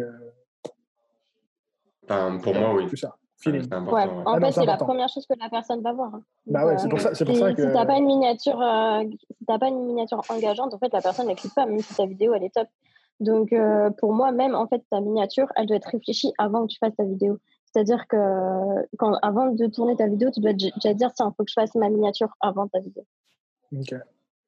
[2.07, 2.87] Euh, pour moi oui.
[2.87, 3.17] Tout ça.
[3.37, 3.67] Feeling.
[3.69, 6.15] Ouais, en ah fait, c'est la première chose que la personne va voir.
[6.15, 6.23] Hein.
[6.45, 7.67] Bah ouais, c'est pour ça, c'est pour si, ça que.
[7.67, 9.03] Si t'as pas une miniature, euh,
[9.37, 12.05] si pas une miniature engageante, en fait, la personne ne clique pas, même si ta
[12.05, 12.69] vidéo elle est top.
[13.19, 16.73] Donc, euh, pour moi, même, en fait, ta miniature, elle doit être réfléchie avant que
[16.73, 17.37] tu fasses ta vidéo.
[17.65, 18.17] C'est-à-dire que
[18.97, 21.53] quand, avant de tourner ta vidéo, tu dois déjà dire, tiens, il faut que je
[21.53, 23.03] fasse ma miniature avant ta vidéo.
[23.75, 23.95] Ok.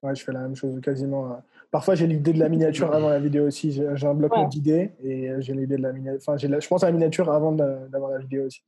[0.03, 1.31] Ouais, je fais la même chose quasiment.
[1.31, 1.35] Euh.
[1.71, 3.71] Parfois, j'ai l'idée de la miniature avant la vidéo aussi.
[3.71, 6.19] J'ai un bloc d'idées et j'ai l'idée de la miniature.
[6.21, 8.61] Enfin, je pense à la miniature avant d'avoir la vidéo aussi.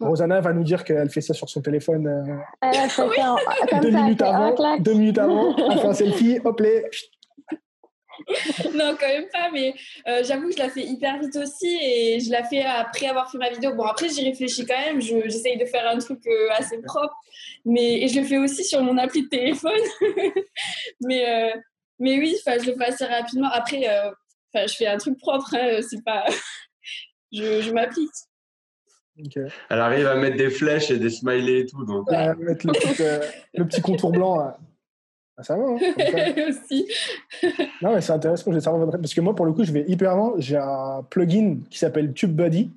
[0.00, 2.40] Rosanna va nous dire qu'elle fait ça sur son téléphone.
[2.62, 6.58] Elle a fait ça deux, minutes avant, deux minutes avant, elle fait un selfie, hop,
[6.60, 6.84] les,
[8.74, 9.74] non, quand même pas, mais
[10.08, 13.30] euh, j'avoue que je la fais hyper vite aussi et je la fais après avoir
[13.30, 13.74] fait ma vidéo.
[13.74, 17.14] Bon, après, j'y réfléchis quand même, j'essaye de faire un truc euh, assez propre,
[17.64, 19.72] mais et je le fais aussi sur mon appli de téléphone.
[21.00, 21.60] mais, euh,
[21.98, 23.48] mais oui, je le fais assez rapidement.
[23.52, 23.82] Après,
[24.54, 26.24] je fais un truc propre, hein, c'est pas.
[27.32, 28.10] je, je m'applique.
[29.68, 31.84] Elle arrive à mettre des flèches et des smileys et tout.
[31.84, 32.10] Donc...
[32.10, 34.56] mettre le petit, contour blanc.
[35.40, 35.76] Ah, ça va, hein,
[36.48, 36.86] aussi.
[37.80, 38.98] non, mais c'est intéressant, je vais savoir votre...
[38.98, 40.34] Parce que moi, pour le coup, je vais hyper loin.
[40.36, 42.70] J'ai un plugin qui s'appelle TubeBuddy.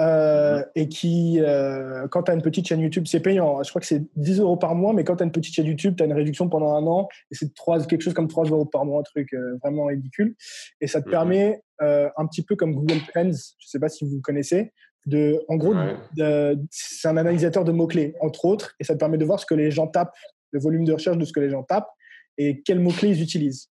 [0.00, 3.62] Euh, et qui, euh, quand tu as une petite chaîne YouTube, c'est payant.
[3.62, 5.66] Je crois que c'est 10 euros par mois, mais quand tu as une petite chaîne
[5.66, 7.52] YouTube, tu as une réduction pendant un an et c'est
[7.86, 10.34] quelque chose comme 3 euros par mois, un truc euh, vraiment ridicule.
[10.80, 11.12] Et ça te mhm.
[11.12, 14.72] permet, un petit peu comme Google Trends, je sais pas si vous connaissez,
[15.06, 15.74] de, en gros,
[16.70, 19.54] c'est un analysateur de mots-clés, entre autres, et ça te permet de voir ce que
[19.54, 20.16] les gens tapent
[20.54, 21.90] le volume de recherche de ce que les gens tapent
[22.38, 23.68] et quels mots-clés ils utilisent.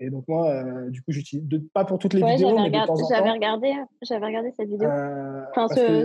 [0.00, 2.94] Et donc moi, euh, du coup, j'utilise pas pour toutes les vidéos, mais de temps
[2.94, 4.88] en j'avais regardé, j'avais regardé cette vidéo.
[4.88, 6.04] Euh, enfin, ce,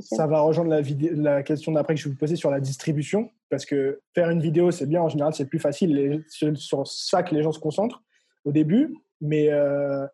[0.00, 0.80] ça va rejoindre la,
[1.34, 4.40] la question d'après que je vais vous poser sur la distribution, parce que faire une
[4.40, 5.02] vidéo, c'est bien.
[5.02, 6.24] En général, c'est plus facile.
[6.28, 8.02] C'est sur ça que les gens se concentrent
[8.44, 8.94] au début.
[9.20, 10.06] Mais euh,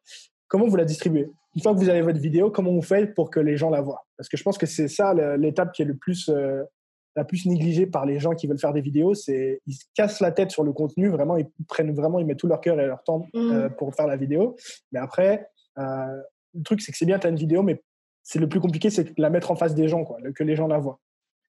[0.49, 1.31] comment vous la distribuez?
[1.55, 3.83] Une fois que vous avez votre vidéo, comment vous faites pour que les gens la
[3.83, 4.07] voient?
[4.16, 6.31] Parce que je pense que c'est ça l'étape qui est le plus
[7.16, 10.20] la plus négligée par les gens qui veulent faire des vidéos, c'est ils se cassent
[10.20, 12.87] la tête sur le contenu, vraiment, ils prennent vraiment, ils mettent tout leur cœur et
[12.87, 13.77] leur temps euh, mmh.
[13.77, 14.57] pour faire la vidéo.
[14.92, 15.48] Mais après,
[15.79, 16.22] euh,
[16.55, 17.83] le truc, c'est que c'est bien, tu as une vidéo, mais
[18.22, 20.57] c'est le plus compliqué, c'est de la mettre en face des gens, quoi, que les
[20.57, 21.01] gens la voient.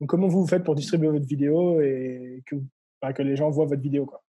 [0.02, 2.56] Donc, comment vous, vous faites pour distribuer votre vidéo et que,
[3.14, 4.25] que les gens voient votre vidéo, quoi?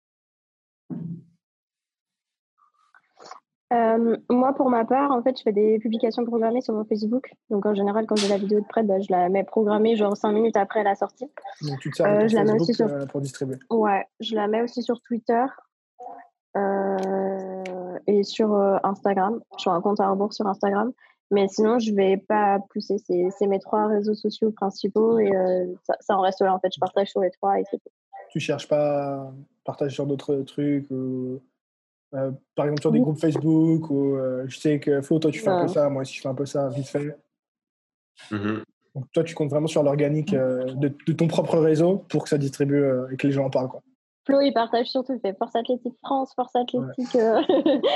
[3.73, 7.31] Euh, moi, pour ma part, en fait, je fais des publications programmées sur mon Facebook.
[7.49, 10.15] Donc, en général, quand j'ai la vidéo de près, bah, je la mets programmée genre
[10.15, 11.29] 5 minutes après la sortie.
[11.62, 12.88] Donc, tu te sers euh, je la mets aussi sur...
[12.88, 13.57] Euh, pour distribuer.
[13.69, 15.43] Ouais, je la mets aussi sur Twitter
[18.05, 19.41] et sur Instagram.
[19.57, 20.91] Je suis un compte à rebours sur Instagram.
[21.31, 22.97] Mais sinon, je vais pas pousser.
[22.99, 25.31] C'est mes trois réseaux sociaux principaux et
[25.83, 26.53] ça, en reste là.
[26.53, 27.89] En fait, je partage sur les trois et c'est tout.
[28.29, 29.33] Tu cherches pas à
[29.63, 31.39] partager sur d'autres trucs ou...
[32.15, 35.39] Euh, par exemple sur des groupes Facebook ou euh, je sais que Flo, toi tu
[35.39, 37.17] fais un peu ça, moi aussi je fais un peu ça vite fait.
[38.30, 38.60] Mmh
[38.93, 42.38] Donc toi tu comptes vraiment sur l'organique euh, de, ton propre réseau pour que ça
[42.38, 43.67] distribue et que les gens en parlent.
[43.69, 43.82] Quoi.
[44.28, 47.15] Flo il partage surtout, il fait Force Athlétique France, Force Athlétique.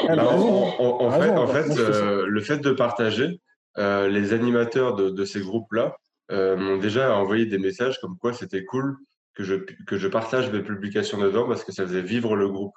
[0.10, 3.40] en, fait, le fait de partager,
[3.78, 5.96] les animateurs de, de ces groupes-là
[6.32, 8.98] m'ont déjà envoyé des messages comme quoi c'était cool
[9.38, 12.74] que je, que je partage mes publications dedans parce que ça faisait vivre le groupe.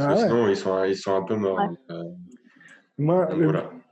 [0.00, 1.60] Ah sinon, ils sont, ils sont un peu morts.
[1.90, 2.04] Euh,
[2.96, 3.28] Moi,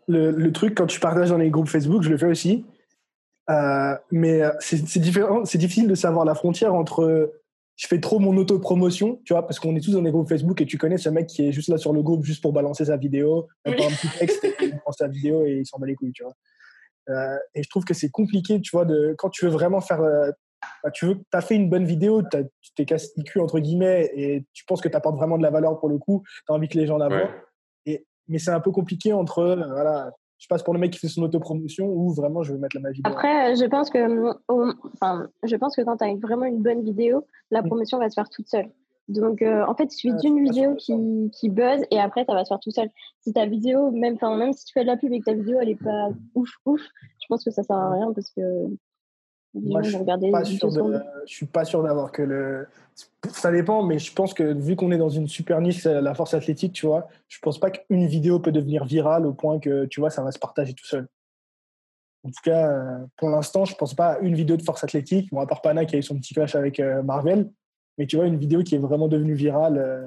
[0.09, 2.65] le, le, truc, quand tu partages dans les groupes Facebook, je le fais aussi.
[3.51, 7.35] Euh, mais euh, c'est différent, c'est difficile de savoir la frontière entre
[7.77, 10.59] je fais trop mon auto-promotion, tu vois, parce qu'on est tous dans les groupes Facebook
[10.63, 12.87] et tu connais ce mec qui est juste là sur le groupe juste pour balancer
[12.87, 16.13] sa vidéo, un petit texte, il prend sa vidéo et il s'en bat les couilles,
[16.13, 16.33] tu vois.
[17.55, 20.01] et je trouve que c'est compliqué, tu vois, de, quand tu veux vraiment faire
[20.83, 24.11] bah, tu veux, as fait une bonne vidéo, tu t'es cassé le cul entre guillemets
[24.15, 26.55] et tu penses que tu apportes vraiment de la valeur pour le coup, tu as
[26.55, 27.31] envie que les gens la voient.
[27.87, 30.99] Et, mais c'est un peu compliqué entre, euh, voilà, je passe pour le mec qui
[30.99, 33.03] fait son autopromotion ou vraiment je veux mettre la magie.
[33.05, 37.27] Après, je pense que, enfin, je pense que quand tu as vraiment une bonne vidéo,
[37.51, 37.67] la mm.
[37.67, 38.71] promotion va se faire toute seule.
[39.09, 40.93] Donc, euh, en fait, il suffit d'une vidéo qui,
[41.33, 42.89] qui, buzz et après, ça va se faire tout seul.
[43.21, 45.59] Si ta vidéo, même, même si tu fais de la pub et que ta vidéo,
[45.61, 46.81] elle est pas ouf, ouf,
[47.21, 48.41] je pense que ça sert à rien parce que
[49.63, 52.67] moi, je suis pas sûr de, je suis pas sûr d'avoir que le.
[53.31, 56.33] Ça dépend, mais je pense que vu qu'on est dans une super niche, la force
[56.35, 60.01] athlétique, tu vois, je pense pas qu'une vidéo peut devenir virale au point que, tu
[60.01, 61.07] vois, ça va se partager tout seul.
[62.25, 65.31] En tout cas, euh, pour l'instant, je pense pas à une vidéo de force athlétique,
[65.31, 67.51] bon, à part Pana qui a eu son petit clash avec euh, Marvel,
[67.99, 70.07] mais tu vois, une vidéo qui est vraiment devenue virale euh,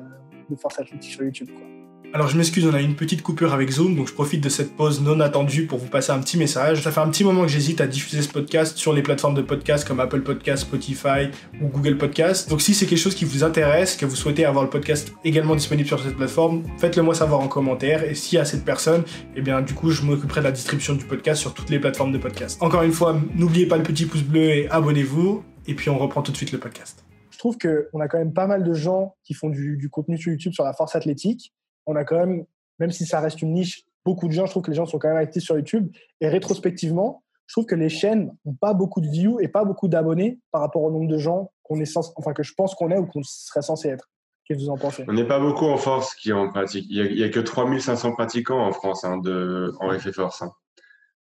[0.49, 1.49] de force athlétique sur YouTube.
[1.55, 1.78] Quoi.
[2.11, 4.75] Alors je m'excuse, on a une petite coupure avec Zoom, donc je profite de cette
[4.75, 6.81] pause non attendue pour vous passer un petit message.
[6.81, 9.43] Ça fait un petit moment que j'hésite à diffuser ce podcast sur les plateformes de
[9.43, 11.29] podcast comme Apple Podcast, Spotify
[11.61, 12.49] ou Google Podcast.
[12.49, 15.53] Donc si c'est quelque chose qui vous intéresse, que vous souhaitez avoir le podcast également
[15.53, 18.03] disponible sur cette plateforme, faites-le moi savoir en commentaire.
[18.03, 19.03] Et s'il y a cette personne,
[19.35, 22.11] eh bien du coup je m'occuperai de la distribution du podcast sur toutes les plateformes
[22.11, 22.57] de podcast.
[22.63, 25.43] Encore une fois, n'oubliez pas le petit pouce bleu et abonnez-vous.
[25.67, 27.05] Et puis on reprend tout de suite le podcast.
[27.29, 30.17] Je trouve qu'on a quand même pas mal de gens qui font du, du contenu
[30.17, 31.53] sur YouTube sur la force athlétique
[31.89, 32.45] on a quand même,
[32.77, 34.99] même si ça reste une niche, beaucoup de gens, je trouve que les gens sont
[34.99, 35.91] quand même actifs sur YouTube.
[36.21, 39.87] Et rétrospectivement, je trouve que les chaînes n'ont pas beaucoup de views et pas beaucoup
[39.87, 42.97] d'abonnés par rapport au nombre de gens qu'on est enfin que je pense qu'on est
[42.97, 44.09] ou qu'on serait censé être.
[44.45, 45.03] Qu'est-ce que vous en pensez?
[45.07, 46.85] On n'est pas beaucoup en force qui en pratique.
[46.89, 50.41] Il n'y a, que 3500 pratiquants en France hein, de, en effet force.
[50.41, 50.51] Hein.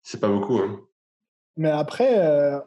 [0.02, 0.58] C'est pas beaucoup.
[0.58, 0.80] Hein.
[1.56, 2.60] Mais après, euh,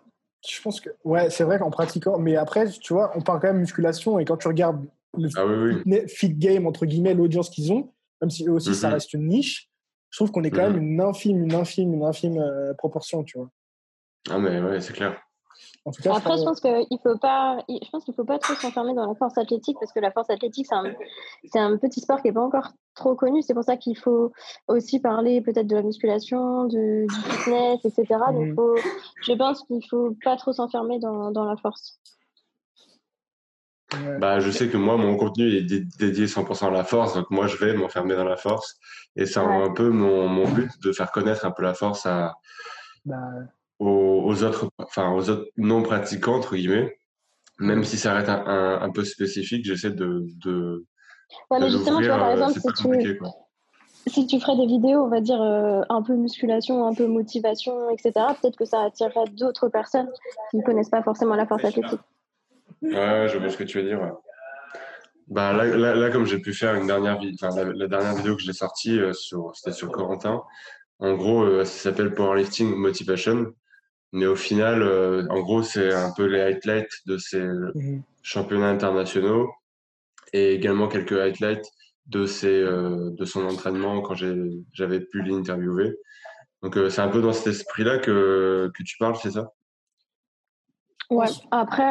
[0.47, 3.47] je pense que, ouais, c'est vrai qu'en pratiquant, mais après, tu vois, on parle quand
[3.47, 4.85] même musculation et quand tu regardes
[5.17, 8.93] le ah fit game, entre guillemets, l'audience qu'ils ont, même si eux aussi, ça mhm.
[8.93, 9.69] reste une niche,
[10.09, 10.93] je trouve qu'on est quand même mhm.
[10.93, 13.49] une infime, une infime, une infime euh, proportion, tu vois.
[14.29, 15.19] Ah, mais ouais, c'est clair.
[15.85, 19.15] Après, je pense qu'il faut pas, je pense qu'il faut pas trop s'enfermer dans la
[19.15, 20.93] force athlétique parce que la force athlétique, c'est un,
[21.45, 23.41] c'est un petit sport qui est pas encore trop connu.
[23.41, 24.31] C'est pour ça qu'il faut
[24.67, 28.05] aussi parler peut-être de la musculation, de, du fitness, etc.
[28.31, 28.55] Donc, mhm.
[28.55, 28.75] faut,
[29.23, 31.99] je pense qu'il faut pas trop s'enfermer dans, dans la force.
[34.19, 37.47] Bah, je sais que moi, mon contenu est dédié 100% à la force, donc moi,
[37.47, 38.77] je vais m'enfermer dans la force.
[39.15, 42.35] Et c'est un peu mon, mon, but de faire connaître un peu la force à,
[43.05, 43.17] bah,
[43.79, 46.97] aux, autres, enfin, aux autres non pratiquants, entre guillemets.
[47.57, 50.25] Même si ça reste un, un, peu spécifique, j'essaie de.
[50.43, 50.85] de
[51.49, 53.19] ouais, mais justement, tu vois, par euh, exemple, si tu,
[54.07, 57.89] si tu ferais des vidéos, on va dire, euh, un peu musculation, un peu motivation,
[57.89, 60.09] etc., peut-être que ça attirerait d'autres personnes
[60.51, 61.99] qui ne connaissent pas forcément la force athlétique.
[62.81, 63.99] Ouais, je vois ce que tu veux dire.
[65.27, 68.41] Bah, là, là, là, comme j'ai pu faire une dernière vidéo, la, dernière vidéo que
[68.41, 70.41] j'ai sortie, euh, sur, c'était sur Corentin.
[70.99, 73.53] En gros, ça s'appelle Powerlifting Motivation.
[74.11, 78.01] Mais au final, euh, en gros, c'est un peu les highlights de ces mhm.
[78.23, 79.51] championnats internationaux
[80.33, 81.69] et également quelques highlights
[82.07, 85.95] de, ses, euh, de son entraînement quand j'avais pu l'interviewer.
[86.63, 89.53] Donc, euh, c'est un peu dans cet esprit-là que, que tu parles, c'est ça?
[91.09, 91.83] Ouais, après,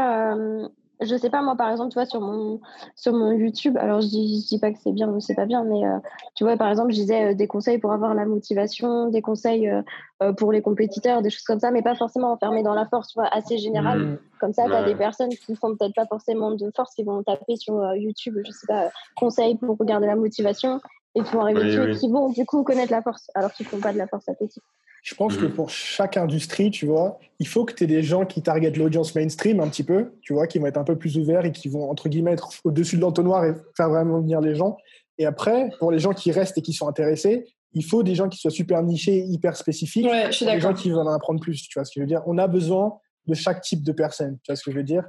[1.00, 2.60] je sais pas, moi, par exemple, tu vois, sur mon,
[2.96, 5.46] sur mon YouTube, alors je dis, je dis pas que c'est bien ou c'est pas
[5.46, 5.98] bien, mais euh,
[6.34, 9.68] tu vois, par exemple, je disais euh, des conseils pour avoir la motivation, des conseils
[9.68, 13.08] euh, pour les compétiteurs, des choses comme ça, mais pas forcément enfermés dans la force,
[13.08, 13.98] tu vois, assez général.
[13.98, 14.18] Mmh.
[14.40, 17.22] Comme ça, tu as des personnes qui font peut-être pas forcément de force, qui vont
[17.22, 20.80] taper sur YouTube, je sais pas, conseils pour regarder la motivation,
[21.14, 23.78] et qui vont arriver dessus, qui vont du coup connaître la force, alors qu'ils font
[23.78, 24.64] pas de la force athlétique.
[25.02, 25.54] Je pense que mhm.
[25.54, 29.14] pour chaque industrie, tu vois, il faut que tu aies des gens qui targetent l'audience
[29.14, 31.68] mainstream un petit peu, tu vois, qui vont être un peu plus ouverts et qui
[31.68, 34.76] vont, entre guillemets, être au-dessus de l'entonnoir et faire vraiment venir les gens.
[35.18, 38.28] Et après, pour les gens qui restent et qui sont intéressés, il faut des gens
[38.28, 40.06] qui soient super nichés, hyper spécifiques.
[40.06, 42.00] Ouais, je suis des gens qui veulent en apprendre plus, tu vois ce que je
[42.00, 42.22] veux dire.
[42.26, 45.04] On a besoin de chaque type de personne, tu vois ce que je veux dire.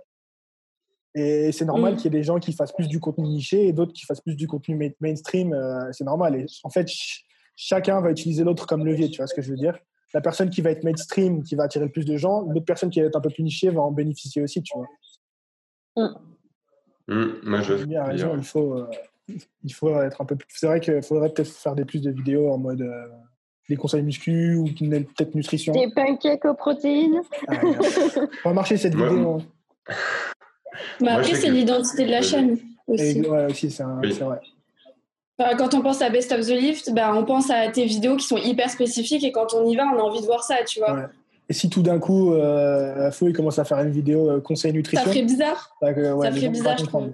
[1.16, 1.98] Et c'est normal mm.
[1.98, 4.22] qu'il y ait des gens qui fassent plus du contenu niché et d'autres qui fassent
[4.22, 5.54] plus du contenu mainstream.
[5.54, 6.36] Euh, c'est normal.
[6.36, 6.88] Et en fait,
[7.60, 9.78] chacun va utiliser l'autre comme levier, tu vois ce que je veux dire
[10.14, 12.90] La personne qui va être mainstream, qui va attirer le plus de gens, l'autre personne
[12.90, 14.88] qui va être un peu plus nichée va en bénéficier aussi, tu vois.
[15.98, 17.14] Mm.
[17.14, 18.88] Mm, je raison, il faut, euh,
[19.64, 20.48] il faut être un peu plus.
[20.50, 23.08] C'est vrai qu'il faudrait peut-être faire des plus de vidéos en mode euh,
[23.68, 25.74] des conseils muscu ou peut-être nutrition.
[25.74, 27.22] Des pancakes aux protéines.
[27.48, 29.42] Ah, ça va marcher cette vidéo.
[29.90, 29.96] Hein.
[31.02, 33.22] Mais après, c'est l'identité de la chaîne aussi.
[33.22, 34.40] ouais, aussi, c'est vrai.
[35.40, 38.18] Bah, quand on pense à Best of the Lift, bah, on pense à tes vidéos
[38.18, 40.58] qui sont hyper spécifiques et quand on y va, on a envie de voir ça,
[40.68, 41.10] tu vois.
[41.48, 45.02] Et si tout d'un coup, euh, Fou commence à faire une vidéo euh, conseil nutrition?
[45.02, 45.76] Ça ferait bizarre.
[45.82, 47.14] Bah, ça ferait bizarre, je trouve.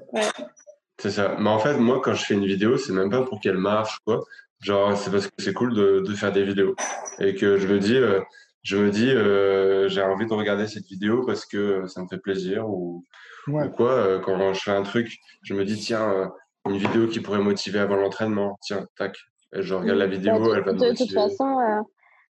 [0.97, 1.35] C'est ça.
[1.39, 3.99] Mais en fait, moi, quand je fais une vidéo, c'est même pas pour qu'elle marche,
[4.05, 4.23] quoi.
[4.59, 6.75] Genre, c'est parce que c'est cool de, de, faire des vidéos.
[7.19, 8.21] Et que je me dis, euh,
[8.63, 12.17] je me dis, euh, j'ai envie de regarder cette vidéo parce que ça me fait
[12.17, 13.03] plaisir ou,
[13.47, 14.19] ou quoi.
[14.25, 16.31] quand je fais un truc, je me dis, tiens,
[16.65, 18.57] une vidéo qui pourrait motiver avant l'entraînement.
[18.61, 19.15] Tiens, tac,
[19.53, 20.91] je regarde la vidéo, bah, elle va me motiver.
[20.91, 21.81] De toute façon, euh,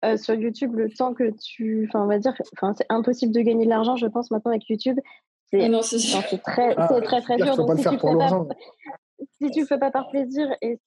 [0.05, 1.87] euh, sur YouTube, le temps que tu.
[1.87, 2.33] Enfin, on va dire.
[2.57, 4.99] Enfin, c'est impossible de gagner de l'argent, je pense, maintenant avec YouTube.
[5.51, 5.59] C'est
[6.43, 7.57] très, ah, très, très, dur.
[7.57, 8.47] Donc, si, tu fais pas,
[9.41, 10.79] si tu le fais pas par plaisir, et,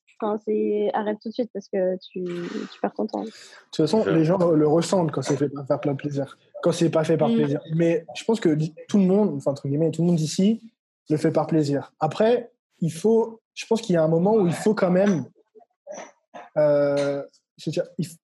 [0.94, 3.22] arrête tout de suite parce que tu, tu perds ton temps.
[3.22, 6.38] De toute façon, les gens le ressentent quand c'est fait par plein plaisir.
[6.62, 7.34] Quand c'est pas fait par mm.
[7.34, 7.60] plaisir.
[7.74, 8.56] Mais je pense que
[8.88, 10.62] tout le monde, enfin, entre guillemets, tout le monde ici
[11.10, 11.92] le fait par plaisir.
[12.00, 12.53] Après,
[12.84, 15.24] il faut, je pense qu'il y a un moment où il faut quand même,
[16.58, 17.22] euh,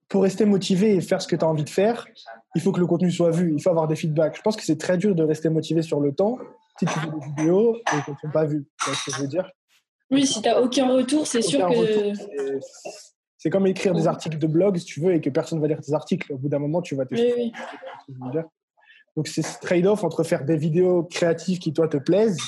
[0.08, 2.06] pour rester motivé et faire ce que tu as envie de faire,
[2.54, 4.36] il faut que le contenu soit vu, il faut avoir des feedbacks.
[4.36, 6.36] Je pense que c'est très dur de rester motivé sur le temps
[6.78, 8.66] si tu fais des vidéos et qu'elles ne sont pas vues.
[8.78, 9.50] Tu vois ce que je veux dire?
[10.10, 12.12] Oui, si tu n'as aucun retour, c'est sûr que.
[13.38, 15.68] C'est comme écrire des articles de blog, si tu veux, et que personne ne va
[15.68, 16.30] lire tes articles.
[16.30, 17.14] Au bout d'un moment, tu vas te.
[17.14, 17.52] Oui,
[19.16, 22.42] Donc, c'est ce trade-off entre faire des vidéos créatives qui, toi, te plaisent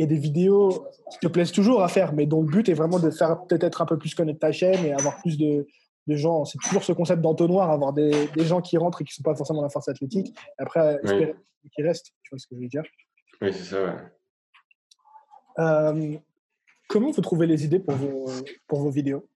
[0.00, 2.98] et des vidéos qui te plaisent toujours à faire, mais dont le but est vraiment
[2.98, 5.66] de faire peut-être un peu plus connaître ta chaîne et avoir plus de,
[6.06, 6.46] de gens.
[6.46, 9.22] C'est toujours ce concept d'entonnoir, avoir des, des, gens qui rentrent et qui ne sont
[9.22, 10.28] pas forcément dans la force athlétique.
[10.28, 11.34] Et après, espérer
[11.74, 12.12] qu'ils restent.
[12.22, 12.82] Tu vois ce que je veux dire
[13.42, 13.94] Oui, c'est ça, ouais.
[15.58, 16.16] Euh,
[16.88, 18.24] comment vous trouvez les idées pour vos,
[18.66, 19.28] pour vos vidéos?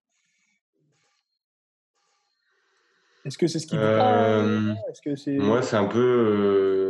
[3.26, 4.74] Est-ce que c'est ce qui euh,
[5.26, 5.98] Moi, c'est un peu.
[5.98, 6.83] Euh,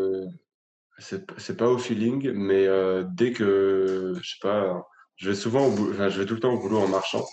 [0.98, 4.86] c'est pas au feeling, mais euh, dès que, je sais pas,
[5.16, 7.24] je vais souvent, au enfin, je vais tout le temps au boulot en marchant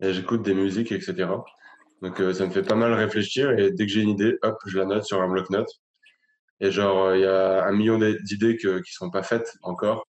[0.00, 1.28] et j'écoute des musiques, etc.
[2.02, 4.56] Donc euh, ça me fait pas mal réfléchir et dès que j'ai une idée, hop,
[4.66, 5.80] je la note sur un bloc-notes.
[6.60, 10.06] Et genre, il y a un million d'idées qui sont pas faites encore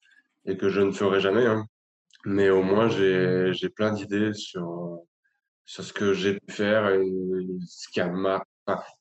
[0.46, 1.46] et que je ne ferai jamais.
[1.46, 1.66] Hein.
[2.26, 5.00] mais au moins j'ai plein d'idées sur,
[5.66, 7.06] sur ce que j'ai pu faire et
[7.68, 8.46] ce qui a marché.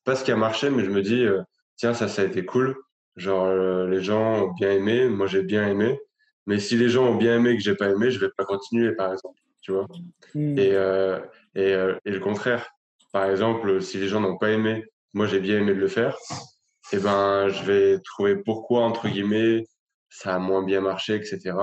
[0.03, 1.41] pas ce qui a marché, mais je me dis, euh,
[1.77, 2.75] tiens, ça, ça a été cool.
[3.17, 5.99] Genre, euh, les gens ont bien aimé, moi j'ai bien aimé.
[6.45, 8.45] Mais si les gens ont bien aimé et que j'ai pas aimé, je vais pas
[8.45, 9.39] continuer, par exemple.
[9.61, 9.87] Tu vois
[10.33, 10.57] hmm.
[10.57, 11.19] et, euh,
[11.55, 11.71] et,
[12.05, 12.69] et, le contraire.
[13.11, 16.15] Par exemple, si les gens n'ont pas aimé, moi j'ai bien aimé de le faire,
[16.93, 19.65] et eh ben, je vais trouver pourquoi, entre guillemets,
[20.09, 21.53] ça a moins bien marché, etc.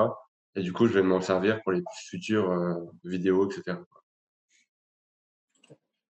[0.55, 2.53] Et du coup, je vais m'en servir pour les futures
[3.05, 3.79] vidéos, etc.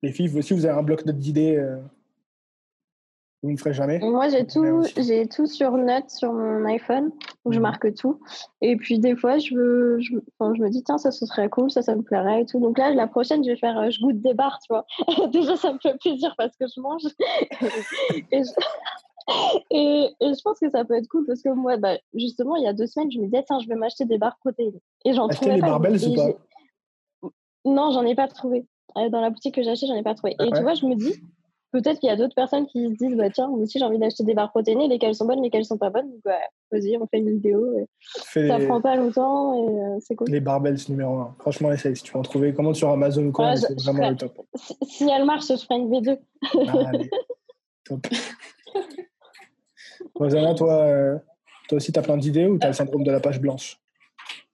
[0.02, 1.76] Les filles, vous aussi, vous avez un bloc d'idées euh,
[3.42, 7.10] vous ne ferez jamais Moi, j'ai tout, j'ai tout sur Note sur mon iPhone,
[7.44, 7.62] où je mhm.
[7.62, 8.20] marque tout.
[8.60, 11.70] Et puis, des fois, je, veux, je, je me dis, tiens, ça, ce serait cool,
[11.70, 12.60] ça, ça me plairait et tout.
[12.60, 14.84] Donc là, la prochaine, je vais faire, euh, je goûte des bars, tu vois.
[15.32, 17.02] Déjà, ça me fait plaisir parce que je mange.
[18.30, 18.50] et, je...
[19.70, 22.66] Et, je pense que ça peut être cool parce que moi, bah, justement, il y
[22.66, 24.78] a deux semaines, je me disais, tiens, je vais m'acheter des barres protéines.
[25.04, 26.28] Et j'en trouvais les barbelles ou pas
[27.64, 28.66] Non, j'en ai pas trouvé.
[28.96, 30.34] Euh, dans la boutique que j'ai acheté, j'en ai pas trouvé.
[30.40, 31.14] Et tu vois, je me dis,
[31.72, 33.98] peut-être qu'il y a d'autres personnes qui se disent, bah tiens, moi aussi j'ai envie
[33.98, 36.10] d'acheter des barres protéinées, lesquelles sont bonnes, lesquelles sont pas bonnes.
[36.10, 36.40] Donc, ouais,
[36.72, 37.86] vas-y, on fait une vidéo.
[38.32, 40.28] Ça prend pas longtemps et euh, c'est cool.
[40.28, 41.34] Les barbelles, c'est numéro un.
[41.38, 41.96] Franchement, essaye.
[41.96, 44.38] Si tu vas en trouver, comment sur Amazon ou quoi, c'est vraiment le top.
[44.88, 46.18] Si, elle marche, je ferai une V2.
[46.86, 47.10] allez.
[47.84, 48.06] top.
[50.14, 51.18] Rosanna, toi, euh,
[51.68, 53.79] toi aussi, tu as plein d'idées ou tu as le syndrome de la page blanche?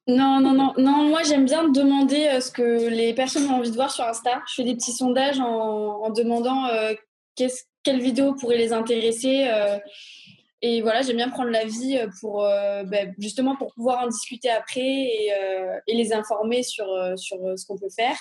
[0.07, 1.09] Non, non, non, non.
[1.09, 4.43] Moi, j'aime bien demander euh, ce que les personnes ont envie de voir sur Insta.
[4.49, 6.95] Je fais des petits sondages en, demandant euh,
[7.35, 9.49] quelle vidéo pourrait les intéresser.
[10.63, 15.31] et voilà, j'aime bien prendre l'avis pour ben, justement pour pouvoir en discuter après et,
[15.87, 16.87] les informer sur,
[17.17, 18.17] sur ce qu'on peut faire.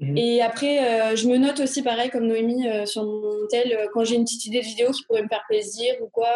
[0.00, 0.16] Mhm.
[0.18, 4.24] Et après, je me note aussi, pareil, comme Noémie, sur mon tel, quand j'ai une
[4.24, 6.28] petite idée de vidéo qui pourrait me faire plaisir ou quoi,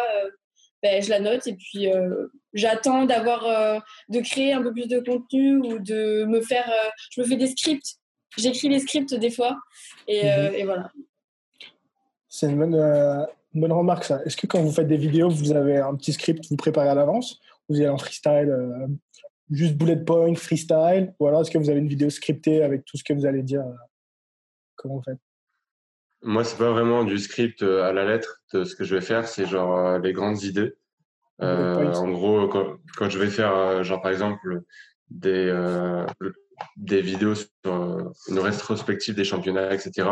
[0.85, 3.79] ben, je la note et puis euh, j'attends d'avoir euh,
[4.09, 7.37] de créer un peu plus de contenu ou de me faire euh, je me fais
[7.37, 7.95] des scripts.
[8.37, 9.57] J'écris les scripts des fois
[10.07, 10.65] et, mhm.
[10.65, 10.91] voilà.
[12.29, 14.21] C'est une bonne, remarque ça.
[14.25, 16.93] Est-ce que quand vous faites des vidéos vous avez un petit script vous préparez à
[16.93, 18.55] l'avance vous allez en freestyle
[19.49, 22.97] juste bullet point freestyle ou alors est-ce que vous avez une vidéo scriptée avec tout
[22.97, 23.63] ce que vous allez dire
[24.75, 25.24] comment vous faites?
[26.21, 28.41] Moi, c'est pas vraiment du script euh, à la lettre.
[28.53, 30.73] De ce que je vais faire, c'est genre euh, les grandes idées.
[31.41, 34.61] Euh, en gros, quand, je vais faire, genre par exemple,
[35.09, 35.53] des,
[36.77, 40.07] des vidéos sur une rétrospective des championnats, etc.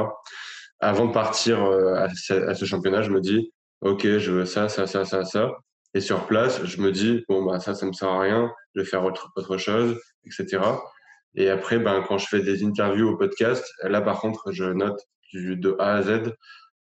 [0.82, 5.06] Avant de partir à ce, championnat, je me dis, ok, je veux ça, ça, ça,
[5.06, 5.52] ça, ça.
[5.94, 8.82] Et sur place, je me dis, bon, bah, ça, ça me sert à rien, je
[8.82, 10.60] vais faire autre, autre chose, etc.
[11.36, 15.00] Et après, ben, quand je fais des interviews au podcast, là, par contre, je note
[15.34, 16.34] de A à Z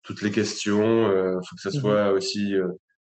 [0.04, 1.08] toutes les questions.
[1.08, 1.80] Il euh, faut que ça mhm.
[1.80, 2.70] soit aussi euh,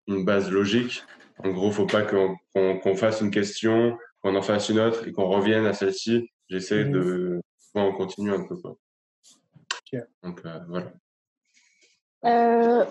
[0.06, 1.04] une base logique.
[1.44, 5.28] En gros, faut pas qu'on fasse une question, qu'on en fasse une autre et qu'on
[5.28, 6.30] revienne à celle-ci.
[6.48, 6.92] J'essaie mhm.
[6.92, 7.40] de.
[7.74, 8.56] on continue un peu.
[8.56, 8.76] Quoi.
[10.22, 10.92] Donc, euh, voilà.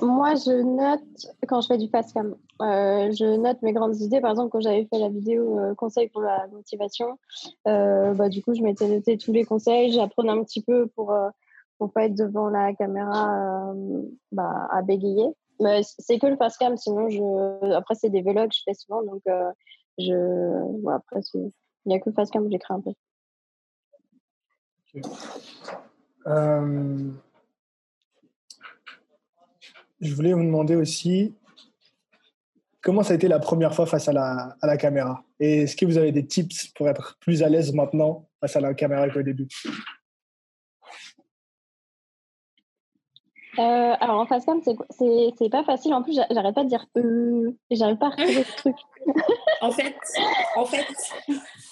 [0.01, 1.01] moi, je note
[1.47, 2.35] quand je fais du fast cam.
[2.59, 4.21] je note mes grandes idées.
[4.21, 7.17] Par exemple, quand j'avais fait la vidéo conseil pour la motivation,
[7.65, 9.91] bah, du coup, je m'étais noté tous les conseils.
[9.91, 11.13] J'apprenais un petit peu pour
[11.77, 14.01] pour pas être devant la caméra euh,
[14.31, 15.27] bah, à bégayer.
[15.59, 17.73] Mais c'est que le fast cam, sinon je...
[17.73, 19.51] après c'est des vlogs je fais souvent, donc euh,
[19.97, 20.81] je...
[20.81, 21.51] Bon, après il
[21.85, 22.93] n'y a que le fast cam que j'écris un peu.
[26.27, 27.11] Euh,
[30.01, 31.35] je voulais vous demander aussi
[32.81, 35.23] comment ça a été la première fois face à la, à la caméra?
[35.39, 38.61] Et est-ce que vous avez des tips pour être plus à l'aise maintenant face à
[38.61, 39.47] la caméra qu'au début?
[43.57, 45.93] Euh, alors en face cam, c'est pas facile.
[45.93, 48.75] En plus, j'arrête pas de dire euh, et j'arrive pas à retrouver ce truc.
[49.61, 49.95] en fait,
[50.55, 50.85] en fait.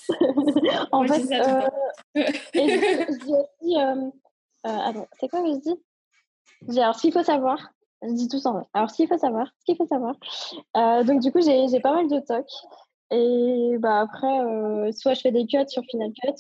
[0.92, 1.70] en fait, euh,
[2.54, 3.78] et je, dis aussi.
[3.78, 4.10] Euh,
[4.64, 5.76] attends, c'est quoi que je dis?
[6.68, 7.72] Je dis alors ce qu'il faut savoir.
[8.02, 8.64] Je dis tout vrai.
[8.74, 10.16] Alors ce qu'il faut savoir, ce qu'il faut savoir.
[11.06, 12.46] donc du coup, j'ai pas mal de tocs.
[13.12, 16.36] Et bah après, soit je fais des cuts sur Final Cut,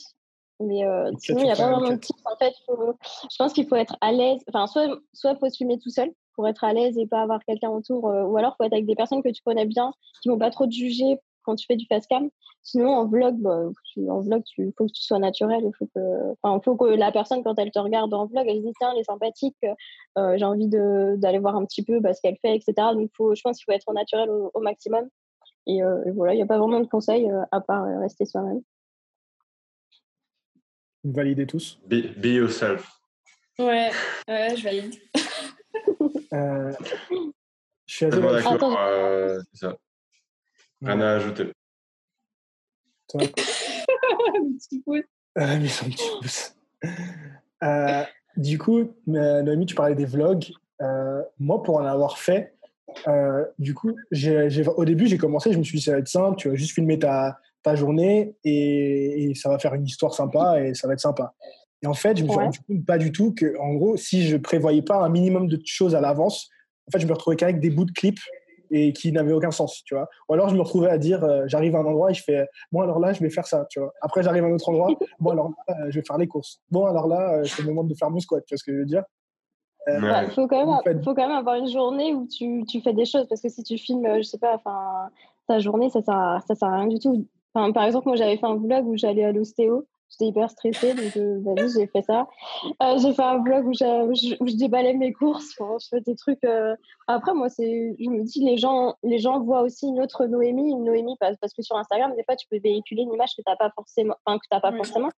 [0.65, 2.21] mais euh, sinon, il n'y a pas vraiment de tips.
[2.25, 4.41] En fait, je pense qu'il faut être à l'aise.
[4.47, 7.43] Enfin, soit il faut se filmer tout seul pour être à l'aise et pas avoir
[7.45, 8.09] quelqu'un autour.
[8.09, 10.37] Euh, ou alors, il faut être avec des personnes que tu connais bien, qui vont
[10.37, 12.29] pas trop te juger quand tu fais du fast cam.
[12.61, 13.63] Sinon, en vlog, bah,
[14.09, 15.63] en vlog, il faut que tu sois naturel.
[15.65, 18.57] Il faut que, enfin, faut que la personne, quand elle te regarde en vlog, elle
[18.57, 19.57] se dise tiens, elle est sympathique.
[20.17, 22.73] Euh, j'ai envie d'aller voir un petit peu bah, ce qu'elle fait, etc.
[22.93, 25.07] Donc, faut, je pense qu'il faut être naturel au, au maximum.
[25.65, 28.61] Et, et voilà, il n'y a pas vraiment de conseils à part rester soi-même.
[31.03, 33.01] Vous validez tous be, be, yourself.
[33.59, 33.91] Ouais,
[34.29, 34.95] ouais, je valide.
[36.33, 36.71] euh,
[37.85, 38.77] je suis assez d'accord.
[38.79, 39.77] Euh, c'est ça.
[40.81, 41.51] Rien à ajouter.
[43.13, 45.01] petit pouce.
[45.35, 46.55] Ah, mais son petit pouce.
[47.63, 48.03] Euh,
[48.37, 50.51] du coup, Noémie, tu parlais des vlogs.
[50.81, 52.55] Euh, moi, pour en avoir fait,
[53.07, 56.37] euh, du coup, au début, j'ai commencé, je me suis dit, ça va être simple,
[56.37, 60.73] tu vas juste filmer ta, ta journée et, ça va faire une histoire sympa et
[60.73, 61.33] ça va être sympa.
[61.81, 64.27] Et en fait, je me suis rendu compte pas du tout que, en gros, si
[64.27, 66.49] je prévoyais pas un minimum de choses à l'avance,
[66.87, 68.19] en fait, je me retrouvais qu'avec des bouts de clips
[68.71, 70.07] et qui n'avaient aucun sens, tu vois.
[70.29, 72.47] Ou alors, je me retrouvais à dire, euh, j'arrive à un endroit et je fais,
[72.71, 73.93] bon, alors là, je vais faire ça, tu vois.
[74.01, 74.87] Après, j'arrive à un autre endroit,
[75.19, 76.61] bon, alors là, je vais faire les courses.
[76.71, 78.77] Bon, alors là, c'est le moment de faire mon squat, tu vois ce que je
[78.79, 79.03] veux dire?
[79.87, 82.93] Il bah, faut, quand même, faut quand même avoir une journée où tu, tu, fais
[82.93, 85.09] des choses parce que si tu filmes, je sais pas, enfin,
[85.47, 87.27] ta journée, ça sert, ça sert à rien du tout.
[87.53, 89.85] Enfin, par exemple, moi, j'avais fait un vlog où j'allais à l'ostéo.
[90.09, 92.27] J'étais hyper stressée, donc euh, j'ai fait ça.
[92.83, 95.55] Euh, j'ai fait un vlog où, je, où je déballais mes courses.
[95.57, 96.43] je fais des trucs.
[96.43, 96.75] Euh.
[97.07, 100.69] Après, moi, c'est, je me dis, les gens, les gens voient aussi une autre Noémie,
[100.69, 103.41] une Noémie, parce, parce que sur Instagram, des fois, tu peux véhiculer une image que
[103.41, 104.15] tu n'as pas forcément.
[104.25, 105.09] Enfin, que as pas forcément.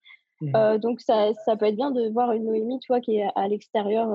[0.40, 0.54] Mmh.
[0.54, 3.28] Euh, donc ça, ça, peut être bien de voir une Noémie, tu vois, qui est
[3.34, 4.08] à l'extérieur,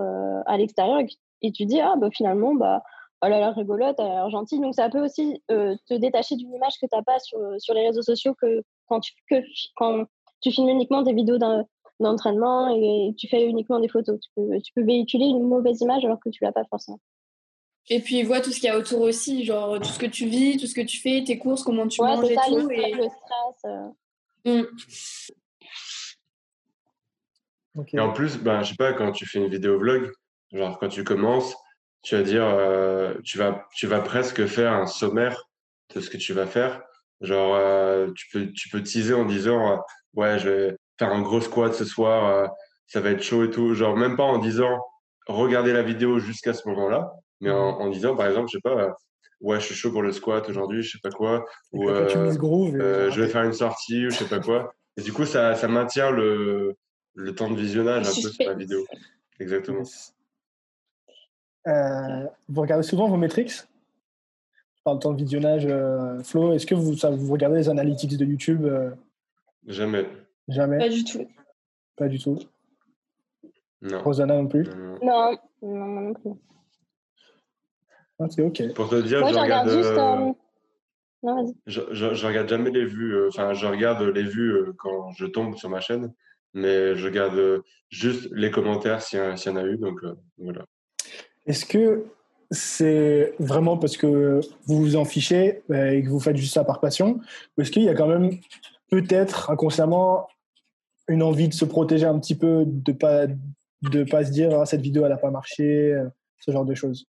[0.45, 1.01] à l'extérieur,
[1.41, 2.83] et, tu dis ah bah finalement bah
[3.21, 4.59] elle a l'air rigolote, elle a l'air gentille.
[4.59, 7.73] Donc ça peut aussi euh, te détacher d'une image que tu n'as pas sur, sur
[7.73, 9.35] les réseaux sociaux que quand tu, que,
[9.75, 10.05] quand
[10.41, 11.37] tu filmes uniquement des vidéos
[11.99, 14.19] d'entraînement et tu fais uniquement des photos.
[14.21, 16.99] Tu peux, tu peux véhiculer une mauvaise image alors que tu l'as pas forcément.
[17.89, 20.27] Et puis vois tout ce qu'il y a autour aussi, genre tout ce que tu
[20.27, 22.67] vis, tout ce que tu fais, tes courses, comment tu manges et tout.
[22.67, 22.93] Le, et...
[22.93, 23.73] le stress.
[24.45, 24.63] Mmh.
[27.93, 30.11] Et en plus, ben, je sais pas, quand tu fais une vidéo vlog,
[30.51, 31.55] genre quand tu commences,
[32.01, 35.49] tu vas dire, euh, tu, vas, tu vas presque faire un sommaire
[35.93, 36.81] de ce que tu vas faire.
[37.21, 39.77] Genre, euh, tu, peux, tu peux teaser en disant, euh,
[40.13, 42.49] ouais, je vais faire un gros squat ce soir,
[42.87, 43.73] ça va être chaud et tout.
[43.73, 44.79] Genre, même pas en disant,
[45.27, 48.95] regardez la vidéo jusqu'à ce moment-là, mais en, en, disant, par exemple, je sais pas,
[49.41, 53.27] ouais, je suis chaud pour le squat aujourd'hui, je sais pas quoi, ou je vais
[53.27, 54.73] faire une sortie, ou je sais pas quoi.
[54.97, 56.75] Et du coup, ça, ça maintient le,
[57.15, 58.85] le temps de visionnage un peu sur la vidéo.
[59.39, 59.83] Exactement.
[61.67, 63.51] Euh, vous regardez souvent vos métriques?
[63.51, 65.65] Je parle de temps de visionnage.
[65.65, 68.91] Euh, Flo, est-ce que vous, ça, vous regardez les analytics de YouTube euh?
[69.67, 70.07] Jamais.
[70.47, 70.77] Jamais?
[70.77, 71.27] Pas du tout.
[71.95, 72.39] Pas du tout?
[73.81, 74.01] Non.
[74.01, 74.67] Rosanna non plus?
[75.01, 76.31] Non, non, non plus.
[78.19, 78.73] Ah, c'est ok.
[78.73, 79.95] Pour te dire, je, regarde, juste.
[81.21, 83.27] Non, je, je, je, regarde jamais les vues.
[83.27, 86.13] Enfin, je regarde les vues quand je tombe sur ma chaîne
[86.53, 89.77] mais je garde euh, juste les commentaires s'il y, en a eu.
[89.77, 90.65] Donc euh, voilà.
[91.49, 92.05] Est-ce que
[92.51, 96.63] c'est vraiment parce que vous vous en fichez euh, et que vous faites juste ça
[96.63, 97.19] par passion
[97.57, 98.29] Ou est-ce qu'il y a quand même
[98.91, 100.27] peut-être inconsciemment
[101.07, 103.25] une envie de se protéger un petit peu, de pas
[103.81, 105.99] de pas se dire ah, cette vidéo elle n'a pas marché,
[106.37, 107.07] ce genre de choses?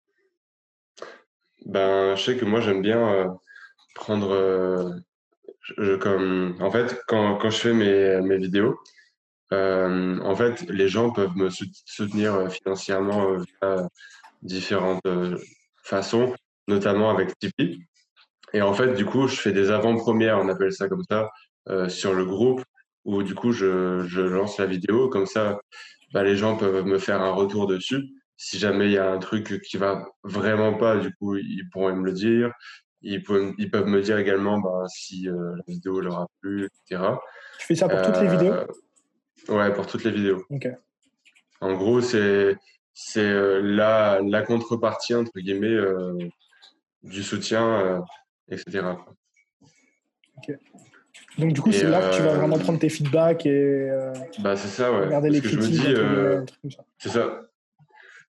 [1.67, 3.39] Ben, je sais que moi j'aime bien
[3.95, 5.03] prendre
[6.01, 8.79] comme en fait quand, quand je fais mes, mes vidéos,
[9.53, 13.89] euh, en fait, les gens peuvent me soutenir euh, financièrement euh, via
[14.43, 15.07] différentes
[15.83, 16.35] façons,
[16.69, 17.81] notamment avec Tipeee.
[18.53, 21.31] Et en fait, du coup, je fais des avant-premières, on appelle ça comme ça,
[21.89, 22.63] sur le groupe,
[23.05, 25.09] où du coup, je, je lance la vidéo.
[25.09, 25.61] Comme ça,
[26.13, 28.03] bah, les gens peuvent me faire un retour dessus.
[28.37, 31.95] Si jamais il y a un truc qui va vraiment pas, du coup, ils pourront
[31.95, 32.53] me le dire.
[33.01, 37.03] Ils peuvent, ils peuvent me dire également bah, si la vidéo leur a plu, etc.
[37.59, 38.55] Tu fais ça pour toutes les vidéos?
[39.49, 40.45] Ouais, pour toutes les vidéos.
[41.61, 42.57] En gros, c'est
[42.95, 46.17] c'est euh, la, la contrepartie, entre guillemets, euh,
[47.03, 48.01] du soutien, euh,
[48.51, 48.87] etc.
[51.39, 53.91] Donc, du coup, c'est là que tu vas vraiment prendre tes feedbacks et
[54.41, 55.07] bah, c'est ça, ouais.
[55.07, 55.97] regarder les critiques.
[56.99, 57.43] C'est ça.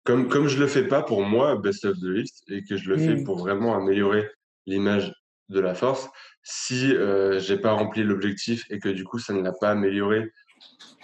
[0.03, 2.89] Comme, comme je le fais pas pour moi, Best of the List, et que je
[2.89, 3.23] le fais hmm.
[3.23, 4.29] pour vraiment améliorer
[4.65, 5.13] l'image
[5.49, 6.09] de la force,
[6.43, 6.93] si
[7.37, 10.31] j'ai pas rempli l'objectif et que du coup, ça ne l'a pas amélioré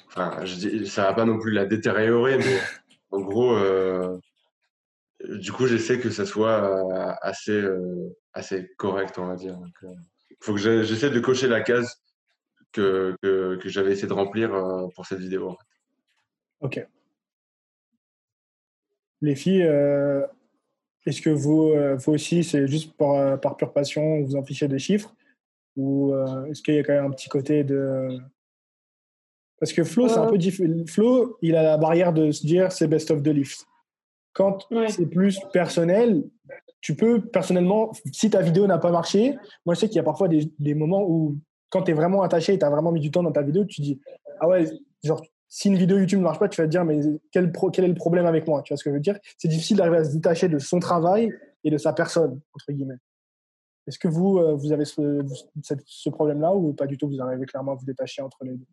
[0.08, 2.60] Enfin, je dis, ça va pas non plus la détériorer, mais
[3.12, 4.18] en gros, euh,
[5.24, 9.60] du coup, j'essaie que ça soit euh, assez, euh, assez correct, on va dire.
[10.30, 12.02] Il faut que j'essaie de cocher la case
[12.72, 14.52] que, que, que j'avais essayé de remplir
[14.96, 15.58] pour cette vidéo.
[16.62, 16.86] Ok.
[19.22, 19.68] Les filles,
[21.06, 24.80] est-ce que vous, vous aussi, c'est juste par, par pure passion, vous en fichez des
[24.80, 25.14] chiffres?
[25.76, 26.14] Ou
[26.50, 28.18] est-ce qu'il y a quand même un petit côté de
[29.60, 30.74] parce que Flo, c'est un peu différent.
[30.88, 33.66] Flo, il a la barrière de se dire c'est best of the lift.
[34.34, 36.24] Quand c'est plus personnel,
[36.82, 40.04] tu peux personnellement, si ta vidéo n'a pas marché, moi je sais qu'il y a
[40.04, 41.38] parfois des, des moments où
[41.70, 43.66] quand tu es vraiment attaché et tu as vraiment mis du temps dans ta vidéo,
[43.66, 44.00] tu dis
[44.40, 44.66] ah ouais,
[45.04, 47.02] genre si une vidéo YouTube ne marche pas, tu vas te dire mais
[47.32, 49.18] quel, quel est le problème avec moi Tu vois ce que je veux dire?
[49.38, 51.34] C'est difficile d'arriver à se détacher de son travail
[51.64, 53.00] et de sa personne entre guillemets.
[53.88, 55.20] Est-ce que vous, euh, vous avez ce,
[55.64, 57.10] ce problème-là ou pas du tout?
[57.10, 58.66] Vous arrivez clairement à vous détacher entre les deux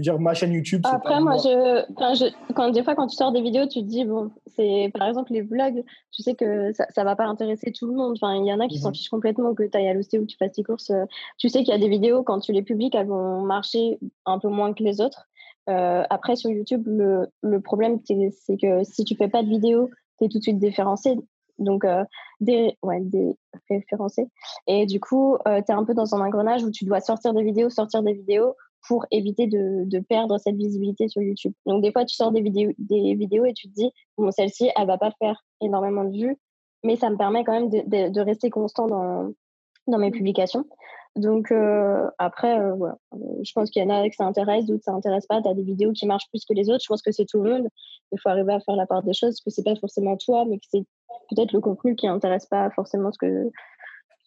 [0.00, 0.82] dire ma chaîne YouTube.
[0.84, 1.84] Après, moi, je,
[2.14, 5.08] je, quand des fois, quand tu sors des vidéos, tu te dis bon, c'est par
[5.08, 5.84] exemple les vlogs.
[6.12, 8.16] Tu sais que ça, ça va pas intéresser tout le monde.
[8.20, 8.94] Enfin, il y en a qui s'en mhm.
[8.94, 10.92] fichent complètement que tu ailles à l'ostéo ou que tu fasses tes courses.
[11.38, 14.38] Tu sais qu'il y a des vidéos quand tu les publies, elles vont marcher un
[14.38, 15.26] peu moins que les autres.
[15.70, 19.90] Euh, après, sur YouTube, le, le problème, c'est que si tu fais pas de vidéo,
[20.18, 21.16] tu es tout de suite déférencé
[21.58, 22.04] donc euh,
[22.40, 23.36] des, ouais, des
[23.70, 24.28] référencés.
[24.66, 27.34] Et du coup, euh, tu es un peu dans un engrenage où tu dois sortir
[27.34, 28.54] des vidéos, sortir des vidéos
[28.86, 31.52] pour éviter de, de, perdre cette visibilité sur YouTube.
[31.66, 34.70] Donc des fois, tu sors des vidéos, des vidéos et tu te dis, bon, celle-ci,
[34.76, 36.36] elle va pas faire énormément de vues,
[36.82, 39.32] mais ça me permet quand même de, de, rester constant dans,
[39.86, 40.64] dans mes publications.
[41.16, 42.96] Donc euh, après, euh, voilà.
[43.12, 45.40] je pense qu'il y en a que ça intéresse, d'autres ça intéresse pas.
[45.40, 46.82] Tu as des vidéos qui marchent plus que les autres.
[46.82, 47.68] Je pense que c'est tout le monde.
[48.12, 50.58] Il faut arriver à faire la part des choses, que c'est pas forcément toi, mais
[50.58, 50.84] que c'est
[51.30, 53.50] peut-être le contenu qui n'intéresse pas forcément ce que,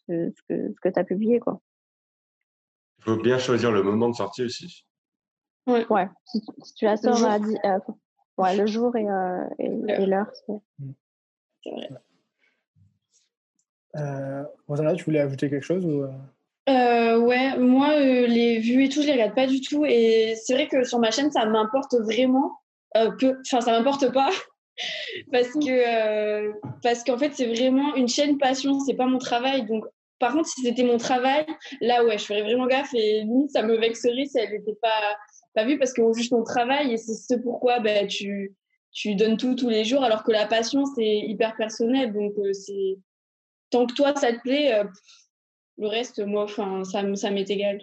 [0.08, 1.40] ce, que, ce que tu as publié.
[1.40, 1.60] Quoi.
[3.00, 4.86] Il faut bien choisir le moment de sortie aussi.
[5.68, 6.08] Ouais, ouais.
[6.26, 6.42] Si,
[6.76, 7.80] tu la sors à euh,
[8.38, 10.28] ouais, le jour et, euh, et, l'heure.
[11.64, 11.90] C'est vrai.
[13.96, 16.06] Euh, Rosanna, tu voulais ajouter quelque chose ou...
[16.70, 19.86] Euh, ouais, moi, euh, les vues et tout, je les regarde pas du tout.
[19.86, 22.60] Et c'est vrai que sur ma chaîne, ça m'importe vraiment
[22.98, 23.38] euh, peu.
[23.46, 24.30] Enfin, ça m'importe pas.
[25.32, 26.52] parce que
[26.84, 29.66] parce qu'en fait, c'est vraiment une chaîne passion, c'est pas mon travail.
[29.66, 29.86] Donc,
[30.20, 31.46] par contre, si c'était mon travail,
[31.82, 32.94] là, ouais, je ferais vraiment gaffe.
[32.94, 35.18] Et limite, ça me vexerait si elle n'était pas,
[35.54, 36.94] pas vue parce que juste mon travail.
[36.94, 38.56] Et c'est ce pourquoi ben, tu,
[38.92, 40.04] tu donnes tout tous les jours.
[40.04, 42.14] Alors que la passion, c'est hyper personnel.
[42.14, 42.98] Donc, c'est
[43.70, 44.84] tant que toi, ça te plaît
[45.78, 47.80] le reste, moi, enfin, ça, ça m'est égal.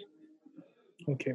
[1.07, 1.33] Ok.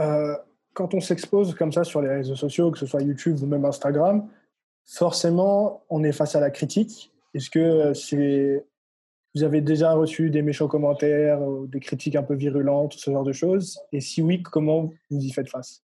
[0.00, 0.36] Euh,
[0.72, 3.64] quand on s'expose comme ça sur les réseaux sociaux, que ce soit YouTube ou même
[3.64, 4.28] Instagram,
[4.84, 7.12] forcément, on est face à la critique.
[7.34, 8.64] Est-ce que euh, c'est
[9.36, 13.22] vous avez déjà reçu des méchants commentaires, ou des critiques un peu virulentes, ce genre
[13.22, 15.82] de choses Et si oui, comment vous y faites face?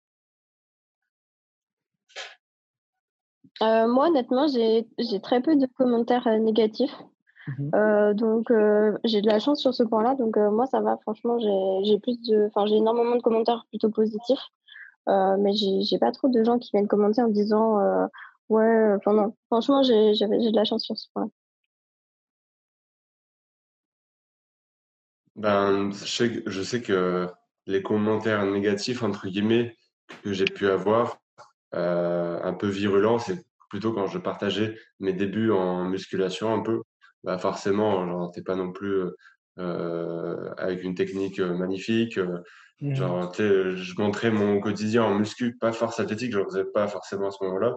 [3.64, 4.86] Euh, Moi, honnêtement, j'ai
[5.22, 6.96] très peu de commentaires négatifs.
[7.48, 10.14] Mmh euh, donc euh, j'ai de la chance sur ce point-là.
[10.14, 10.98] Donc euh, moi ça va.
[11.02, 14.44] Franchement j'ai plus de, enfin j'ai énormément de commentaires plutôt positifs.
[15.08, 17.80] mais j'ai pas trop de gens qui viennent commenter en disant
[18.50, 18.94] ouais.
[18.98, 19.34] Enfin non.
[19.48, 21.26] Franchement j'ai de la chance sur ce point.
[21.26, 21.39] -là.
[25.36, 27.28] Ben je sais, je sais que
[27.66, 29.76] les commentaires négatifs entre guillemets
[30.24, 31.20] que j'ai pu avoir
[31.72, 36.82] un peu virulents, c'est plutôt quand je partageais mes débuts en musculation un peu
[37.24, 39.04] bah forcément, genre, t'es pas non plus
[39.58, 42.20] euh, avec une technique magnifique.
[42.82, 42.96] Mmh.
[42.96, 47.28] Genre, je montrais mon quotidien en muscu, pas force athlétique, je ne faisais pas forcément
[47.28, 47.76] à ce moment-là.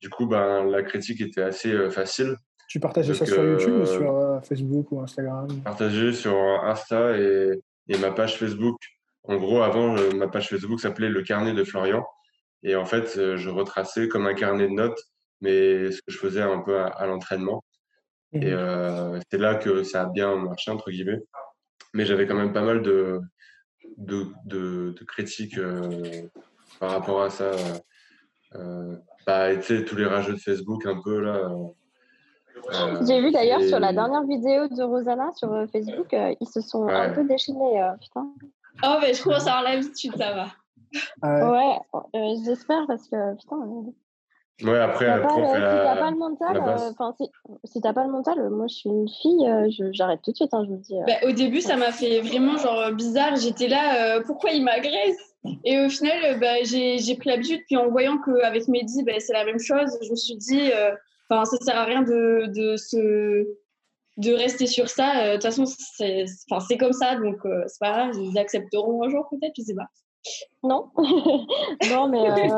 [0.00, 2.36] Du coup, ben, la critique était assez facile.
[2.72, 5.46] Tu partageais ça sur YouTube ou sur Facebook ou Instagram?
[5.62, 8.78] Partagé sur Insta et, et, ma page Facebook.
[9.24, 12.02] En gros, avant, ma page Facebook s'appelait Le Carnet de Florian.
[12.62, 14.98] Et en fait, je retraçais comme un carnet de notes,
[15.42, 17.62] mais ce que je faisais un peu à l'entraînement.
[18.32, 21.20] Et euh, c'est là que ça a bien marché, entre guillemets.
[21.92, 23.20] Mais j'avais quand même pas mal de,
[23.98, 26.22] de, de, critiques euh,
[26.80, 27.50] par rapport à ça.
[28.54, 28.96] Euh,
[29.26, 31.52] bah, tu sais, tous les rageux de Facebook, un peu là.
[33.06, 37.10] J'ai vu d'ailleurs sur la dernière vidéo de Rosanna sur Facebook, ils se sont un
[37.10, 37.82] peu déchaînés.
[38.00, 38.28] putain.
[38.84, 41.50] Oh, mais je commence à avoir l'habitude, ça va.
[41.52, 41.78] ouais,
[42.44, 43.56] j'espère parce que putain.
[44.62, 47.26] Ouais, après, si t'as pas, le mental, euh,
[47.64, 50.54] si, t'as pas le mental, moi je suis une fille, euh, j'arrête tout de suite,
[50.54, 50.96] hein, je vous dis.
[50.96, 51.04] Euh.
[51.06, 53.34] Bah, au début, ça m'a fait vraiment genre bizarre.
[53.36, 55.16] J'étais là, pourquoi il m'agresse?
[55.64, 57.62] Et au final, bah, j'ai pris l'habitude.
[57.66, 60.70] Puis en voyant qu'avec Mehdi, bah, c'est la même chose, je me suis dit,
[61.32, 63.46] enfin, ça sert à rien de, de se
[64.18, 65.28] de rester sur ça.
[65.28, 69.54] De toute façon, c'est comme ça, donc c'est pas grave, ils accepteront un jour peut-être,
[69.56, 69.88] je sais pas.
[70.62, 70.90] Non,
[71.90, 72.48] non, mais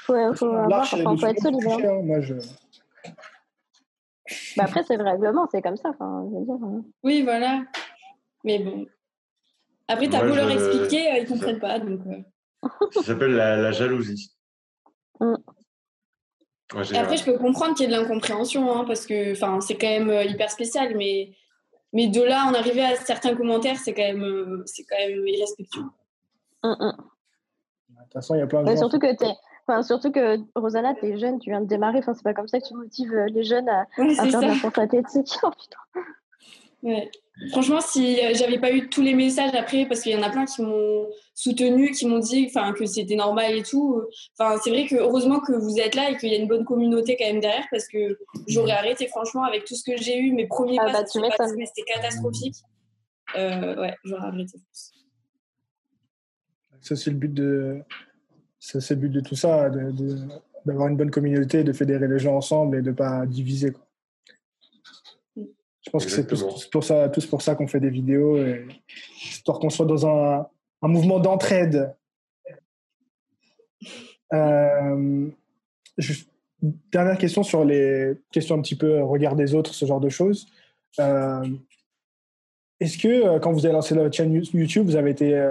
[0.00, 1.66] faut, faut, avoir, faut être solide.
[1.66, 2.02] Hein.
[2.02, 2.34] Moi, je...
[4.56, 5.18] bah après, c'est vrai,
[5.50, 5.90] c'est comme ça.
[5.90, 6.84] Enfin, je veux dire, hein.
[7.02, 7.64] Oui, voilà.
[8.44, 8.86] Mais bon.
[9.88, 11.78] Après, t'as beau leur expliquer, euh, ils comprennent pas.
[11.78, 12.22] Donc, euh.
[12.92, 14.32] Ça s'appelle la, la, jalousie.
[15.20, 15.34] Mm.
[16.92, 19.88] Et après, je peux comprendre qu'il y ait de l'incompréhension, hein, parce que c'est quand
[19.88, 21.32] même euh, hyper spécial, mais,
[21.92, 25.84] mais de là en arriver à certains commentaires, c'est quand, même, c'est quand même irrespectueux.
[26.62, 26.92] Mm, mm.
[26.92, 29.24] De toute façon, il y a plein de Surtout que tu
[29.66, 31.98] Enfin, surtout que Rosanna, tu es jeune, tu viens de démarrer.
[31.98, 34.58] Enfin, c'est pas comme ça que tu motives euh, les jeunes à, faire de la
[34.58, 35.38] course athlétique.
[36.84, 37.08] Oh, ouais.
[37.52, 40.30] Franchement, si euh, j'avais pas eu tous les messages après, parce qu'il y en a
[40.30, 44.02] plein qui m'ont soutenus, qui m'ont dit enfin, que c'était normal et tout.
[44.38, 46.64] Enfin, c'est vrai que heureusement que vous êtes là et qu'il y a une bonne
[46.64, 50.32] communauté quand même derrière parce que j'aurais arrêté, franchement, avec tout ce que j'ai eu,
[50.32, 52.56] mes premiers ah, pas, bah, c'était catastrophique.
[53.36, 54.58] Euh, ouais, j'aurais arrêté.
[56.80, 57.80] Ça, c'est le but de,
[58.58, 59.70] ça, c'est le but de tout ça,
[60.64, 63.72] d'avoir une bonne communauté, de fédérer les gens ensemble et de ne pas diviser.
[63.72, 63.86] Quoi.
[65.36, 68.66] Je pense que c'est tous pour ça, tous pour ça qu'on fait des vidéos, et,
[69.24, 70.46] histoire qu'on soit dans un,
[70.82, 71.94] un mouvement d'entraide.
[74.32, 75.28] Euh,
[76.60, 80.46] dernière question sur les questions un petit peu regard des autres, ce genre de choses.
[81.00, 81.46] Euh,
[82.80, 85.50] est-ce que euh, quand vous avez lancé la chaîne YouTube, vous avez été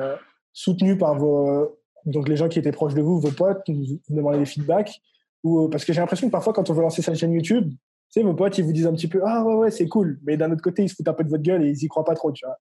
[0.53, 4.39] soutenu par vos, donc les gens qui étaient proches de vous, vos potes, vous demandaient
[4.39, 5.01] des feedbacks?
[5.43, 7.73] Ou parce que j'ai l'impression que parfois quand on veut lancer sa chaîne YouTube,
[8.13, 10.19] tu vos potes, ils vous disent un petit peu Ah ouais, ouais, c'est cool.
[10.23, 11.87] Mais d'un autre côté, ils se foutent un peu de votre gueule et ils y
[11.87, 12.57] croient pas trop, tu vois.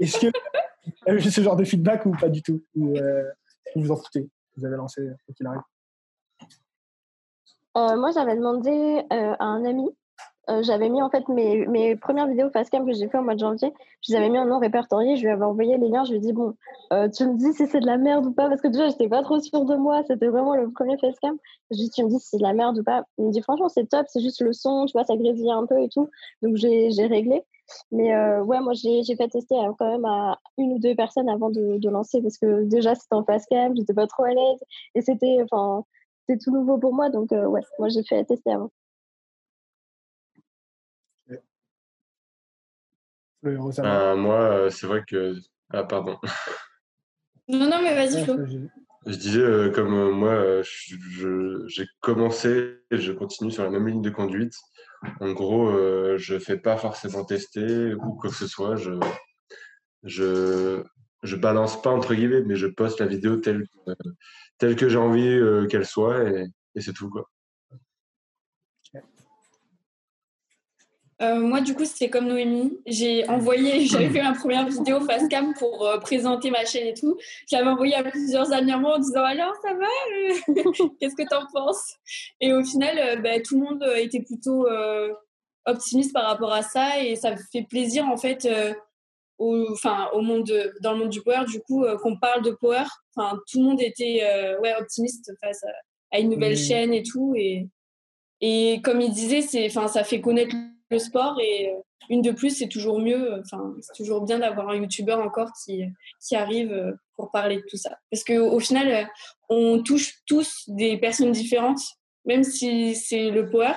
[0.00, 0.26] Est-ce que
[1.06, 3.24] vous avez ce genre de feedback ou pas du tout Ou euh,
[3.76, 5.60] vous en foutez Vous avez lancé, quoi qu'il arrive
[7.76, 8.70] euh, Moi, j'avais demandé
[9.12, 9.88] euh, à un ami
[10.62, 13.38] j'avais mis en fait mes, mes premières vidéos facecam que j'ai fait au mois de
[13.38, 13.70] janvier,
[14.00, 16.16] je les avais mis en non répertorié, je lui avais envoyé les liens, je lui
[16.16, 16.54] ai dit bon,
[16.90, 19.20] tu me dis si c'est de la merde ou pas, parce que déjà j'étais pas
[19.22, 21.36] trop sûre de moi, c'était vraiment le premier facecam.
[21.70, 23.04] Je lui tu me dis si c'est de la merde ou pas.
[23.18, 25.66] Il me dit franchement c'est top, c'est juste le son, tu vois, ça grésille un
[25.66, 26.08] peu et tout,
[26.40, 27.44] donc j'ai réglé.
[27.90, 31.50] Mais euh, ouais, moi j'ai fait tester quand même à une ou deux personnes avant
[31.50, 34.64] de, de lancer, parce que déjà c'était en facecam, j'étais pas trop à l'aise,
[34.94, 35.84] et c'était enfin
[36.26, 38.70] c'était tout nouveau pour moi, donc ouais, moi j'ai fait tester avant.
[43.44, 45.34] Euh, moi, euh, c'est vrai que.
[45.70, 46.16] Ah, pardon.
[47.48, 48.36] Non, non, mais vas-y, Flo.
[49.06, 54.10] Je disais, euh, comme moi, j'ai commencé et je continue sur la même ligne de
[54.10, 54.54] conduite.
[55.20, 55.70] En gros,
[56.18, 58.76] je ne fais pas forcément tester ou quoi que ce soit.
[58.76, 58.92] Je,
[60.02, 60.82] je,
[61.22, 63.66] je balance pas, entre guillemets, mais je poste la vidéo telle,
[64.58, 67.10] telle que j'ai envie qu'elle soit et, et c'est tout.
[67.10, 67.28] Quoi.
[71.20, 72.78] Euh, moi, du coup, c'était comme Noémie.
[72.86, 76.94] J'ai envoyé, j'avais fait ma première vidéo face cam pour euh, présenter ma chaîne et
[76.94, 77.16] tout.
[77.50, 80.52] J'avais envoyé à plusieurs amis à moi en disant alors ça va?
[81.00, 81.96] Qu'est-ce que t'en penses?
[82.40, 84.66] Et au final, euh, bah, tout le monde était plutôt
[85.66, 88.48] optimiste par rapport à ça et ça fait plaisir en fait.
[89.38, 90.50] au, enfin, au monde
[90.80, 92.84] dans le monde du power, du coup, qu'on parle de power.
[93.14, 94.22] Enfin, tout le monde était
[94.62, 95.62] ouais, optimiste face
[96.12, 97.34] à, une nouvelle chaîne et tout.
[97.36, 97.68] Et,
[98.40, 100.54] et comme il disait, c'est, enfin, ça fait connaître
[100.90, 101.78] le sport et euh,
[102.10, 103.40] une de plus, c'est toujours mieux.
[103.40, 105.84] Enfin, c'est toujours bien d'avoir un youtubeur encore qui,
[106.26, 107.98] qui arrive euh, pour parler de tout ça.
[108.10, 109.04] Parce qu'au final, euh,
[109.48, 111.80] on touche tous des personnes différentes,
[112.24, 113.74] même si c'est le power.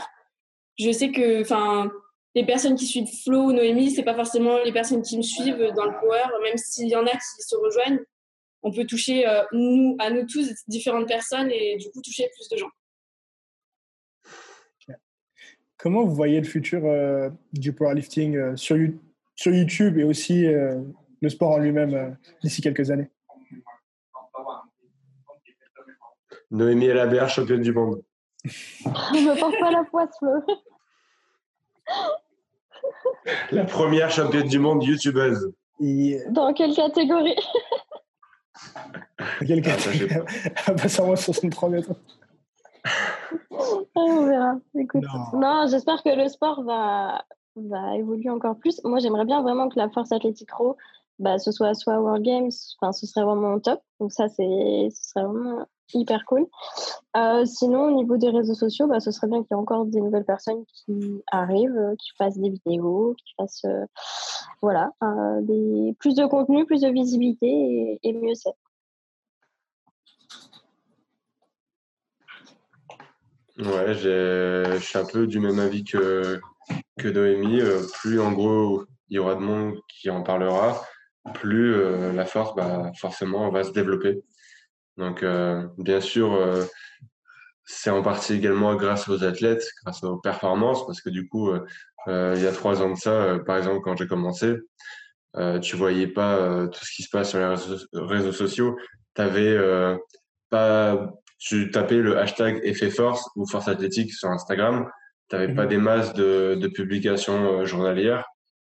[0.80, 1.92] Je sais que, enfin,
[2.34, 5.72] les personnes qui suivent Flo ou Noémie, c'est pas forcément les personnes qui me suivent
[5.76, 8.00] dans le power, même s'il y en a qui se rejoignent.
[8.64, 12.58] On peut toucher nous, à nous tous différentes personnes et du coup toucher plus de
[12.58, 12.70] gens.
[15.82, 18.78] Comment vous voyez le futur euh, du powerlifting euh, sur,
[19.36, 20.80] sur, YouTube et aussi euh,
[21.22, 23.10] le sport en lui-même d'ici quelques années?
[26.52, 28.04] Noémie Elabert, championne du monde.
[28.46, 30.44] Je ne me porte pas la poisse, Flo.
[33.52, 35.52] La première championne du monde youtubeuse.
[36.30, 37.36] Dans quelle catégorie?
[39.40, 40.26] Dans quelle ah, catégorie?
[40.66, 41.92] Ah, bah, ça va 63 mètres.
[44.04, 44.56] On verra.
[44.76, 45.04] Écoute.
[45.34, 47.24] Non, j'espère que le sport va,
[47.56, 48.82] va évoluer encore plus.
[48.84, 50.76] Moi, j'aimerais bien vraiment que la force athlétique Raw,
[51.20, 53.82] bah, ce soit soit World Games, enfin, ce serait vraiment top.
[54.00, 56.48] Donc ça, c'est, ce serait vraiment hyper cool.
[57.18, 59.86] Euh, sinon, au niveau des réseaux sociaux, bah, ce serait bien qu'il y ait encore
[59.86, 63.86] des nouvelles personnes qui arrivent, euh, qui fassent des vidéos, qui fassent euh,
[64.62, 64.92] voilà,
[65.42, 68.54] des, plus de contenu, plus de visibilité et, et mieux c'est.
[73.58, 76.40] Ouais, je suis un peu du même avis que,
[76.98, 77.60] que Noémie.
[77.62, 80.82] Euh, plus en gros il y aura de monde qui en parlera,
[81.34, 84.24] plus euh, la force, bah, forcément, va se développer.
[84.96, 86.32] Donc, euh, bien sûr,
[87.66, 91.52] c'est en partie également grâce aux athlètes, grâce aux performances, parce que du coup,
[92.08, 94.56] il y a trois ans de ça, par exemple, quand j'ai commencé,
[95.62, 97.56] tu voyais pas tout ce qui se passe sur les
[97.94, 98.78] réseaux, sociaux.
[99.16, 99.98] Tu avais
[100.50, 104.88] pas tu tapais le hashtag effet force ou force athlétique sur Instagram,
[105.28, 105.70] tu n'avais pas mhm.
[105.70, 108.26] des masses de, de publications euh, journalières.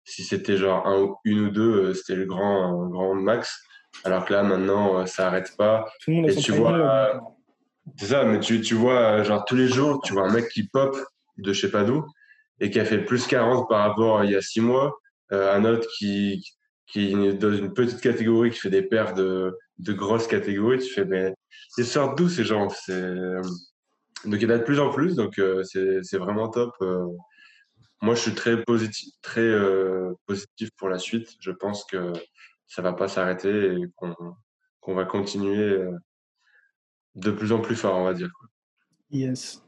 [0.05, 3.61] Si c'était genre un, une ou deux, euh, c'était le grand, grand max.
[4.05, 5.85] Alors que là, maintenant, euh, ça arrête pas.
[6.07, 7.19] Et tu vois,
[7.97, 10.63] c'est ça, mais tu, tu vois, genre tous les jours, tu vois un mec qui
[10.63, 10.97] pop
[11.37, 12.05] de je sais pas d'où
[12.61, 14.93] et qui a fait plus 40 par rapport à il y a six mois.
[15.31, 16.45] un autre qui,
[16.87, 20.79] qui est dans une petite catégorie qui fait des paires de, de grosses catégories.
[20.79, 21.33] Tu fais, mais
[21.77, 22.67] ils sortent d'où ces gens?
[24.25, 26.73] Donc il y en a de plus en plus, donc c'est vraiment top.
[28.01, 29.53] Moi, je suis très positif, très
[30.25, 31.35] positif pour la suite.
[31.39, 32.13] Je pense que
[32.67, 33.85] ça va pas s'arrêter et
[34.81, 35.77] qu'on va continuer
[37.15, 38.31] de plus en plus fort, on va dire.
[39.11, 39.61] Yes.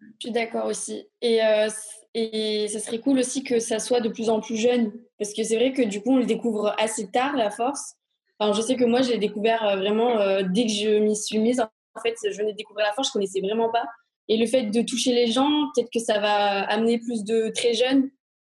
[0.00, 1.06] Je suis d'accord aussi.
[1.20, 1.68] Et, euh,
[2.14, 4.92] et ça serait cool aussi que ça soit de plus en plus jeune.
[5.18, 7.96] Parce que c'est vrai que du coup, on le découvre assez tard, la force.
[8.40, 11.14] Enfin, je sais que moi, je l'ai découvert euh, vraiment euh, dès que je m'y
[11.14, 11.60] suis mise.
[11.60, 13.84] En fait, je venais de découvrir la force, je connaissais vraiment pas.
[14.28, 17.74] Et le fait de toucher les gens, peut-être que ça va amener plus de très
[17.74, 18.08] jeunes.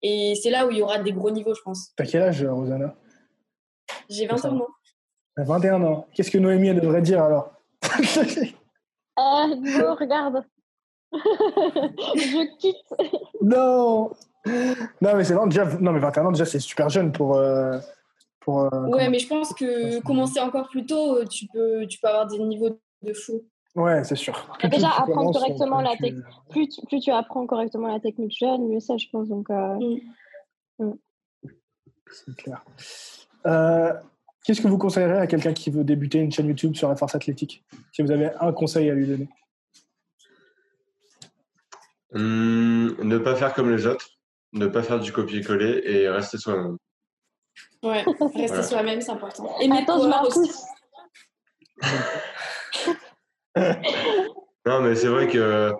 [0.01, 1.91] Et c'est là où il y aura des gros niveaux, je pense.
[1.97, 2.95] T'as quel âge, Rosanna?
[4.09, 4.67] J'ai 21 ans.
[5.37, 6.07] 21 ans.
[6.13, 7.53] Qu'est-ce que Noémie devrait dire alors?
[9.15, 10.43] Ah, euh, regarde.
[11.13, 12.77] je quitte.
[13.41, 14.11] Non
[15.01, 17.35] Non, mais c'est déjà, non, mais 21 ans, déjà, c'est super jeune pour.
[17.35, 17.77] Euh,
[18.43, 22.07] pour euh, ouais, mais je pense que commencer encore plus tôt, tu peux, tu peux
[22.07, 23.43] avoir des niveaux de fou.
[23.75, 24.35] Ouais, c'est sûr.
[24.63, 26.25] déjà, apprendre correctement la technique.
[26.49, 29.29] Plus, plus, tu apprends correctement la technique jeune, mieux c'est, je pense.
[29.29, 29.75] Donc, euh,
[30.79, 30.85] mm.
[30.85, 30.93] Mm.
[32.11, 32.63] C'est clair.
[34.45, 37.15] Qu'est-ce que vous conseillerez à quelqu'un qui veut débuter une chaîne YouTube sur la force
[37.15, 37.63] athlétique?
[37.93, 39.29] Si vous avez un conseil à lui donner.
[42.13, 44.07] Hum, ne pas faire comme les autres,
[44.51, 46.77] ne pas faire du copier-coller et rester soi-même.
[47.83, 48.03] Ouais,
[48.35, 49.55] rester soi-même, c'est important.
[49.59, 50.51] Et Attends, je aussi.
[54.65, 55.73] non, mais c'est vrai que,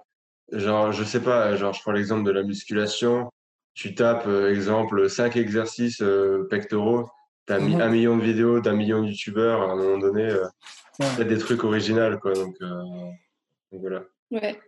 [0.52, 3.32] genre, je sais pas, genre, je prends l'exemple de la musculation.
[3.74, 7.10] Tu tapes, euh, exemple, 5 exercices euh, pectoraux.
[7.46, 7.82] T'as mis mhm.
[7.82, 9.62] un million de vidéos d'un million de youtubeurs.
[9.62, 12.34] À un moment donné, euh, des trucs originaux, quoi.
[12.34, 14.04] Donc, donc voilà.
[14.32, 14.60] Ouais.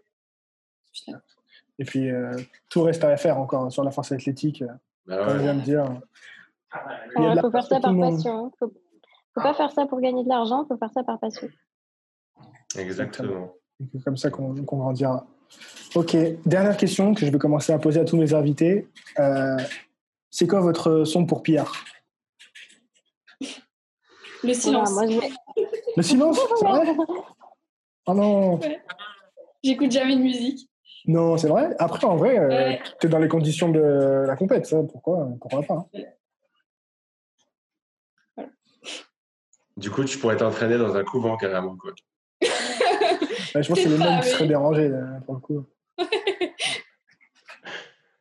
[1.78, 2.32] Et puis, euh,
[2.70, 4.68] tout reste à faire encore sur la force athlétique, euh,
[5.06, 6.02] bah comme je viens de dire.
[7.18, 8.52] Il faut faire ça par passion.
[8.62, 11.20] Il ne faut pas faire ça pour gagner de l'argent, il faut faire ça par
[11.20, 11.48] passion.
[12.78, 13.54] Exactement.
[13.92, 15.28] C'est comme ça qu'on grandira.
[15.96, 18.88] Ok, dernière question que je vais commencer à poser à tous mes invités.
[19.20, 19.58] Euh,
[20.30, 21.72] c'est quoi votre son pour Pierre?
[24.44, 24.92] Le silence.
[25.96, 26.96] Le silence C'est vrai?
[28.06, 28.60] Oh non
[29.64, 30.70] J'écoute jamais de musique.
[31.08, 31.76] Non, c'est vrai?
[31.80, 34.82] Après, en vrai, euh, tu es dans les conditions de la compète, ça.
[34.84, 36.02] Pourquoi, pourquoi pas hein?
[39.78, 41.92] Du coup, tu pourrais t'entraîner dans un couvent carrément, quoi.
[42.42, 42.48] je
[43.54, 45.66] pense que c'est les mêmes qui seraient dérangés, euh, pour le coup.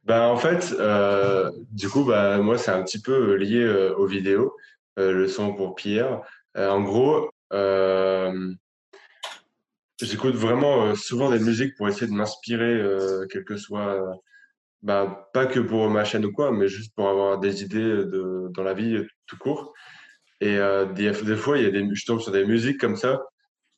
[0.04, 4.56] ben, en fait, euh, du coup, bah, moi, c'est un petit peu lié aux vidéos,
[4.96, 6.22] le son pour Pierre.
[6.56, 7.30] en gros,
[10.02, 14.14] J'écoute vraiment euh, souvent des musiques pour essayer de m'inspirer, euh, quel que soit, euh,
[14.82, 18.50] bah, pas que pour ma chaîne ou quoi, mais juste pour avoir des idées de,
[18.50, 19.72] dans la vie tout court.
[20.40, 20.58] Et
[20.94, 23.22] des, des, fois, il y a des, je tombe sur des musiques comme ça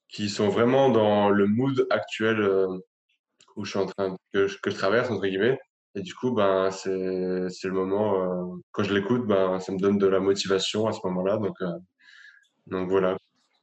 [0.09, 2.41] qui sont vraiment dans le mood actuel
[3.57, 5.59] où je suis en train que je, que je traverse entre guillemets.
[5.95, 9.99] Et du coup, ben c'est c'est le moment quand je l'écoute, ben ça me donne
[9.99, 11.37] de la motivation à ce moment-là.
[11.37, 11.57] Donc
[12.67, 13.17] donc voilà.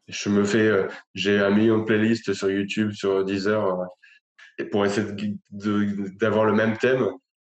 [0.08, 3.86] Je me fais, euh, j'ai un million de playlists sur YouTube, sur Deezer, euh,
[4.60, 5.08] et pour essayer
[5.52, 7.08] d'avoir le même thème,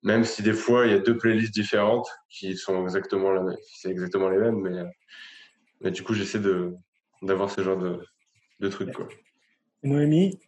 [0.04, 3.89] même si des fois il y a deux playlists différentes qui sont exactement la c'est
[3.89, 4.84] exactement les mêmes, mais,
[5.82, 6.74] mais du coup j'essaie de
[7.22, 8.00] d'avoir ce genre de,
[8.60, 9.08] de trucs quoi.
[9.84, 10.39] Noémie,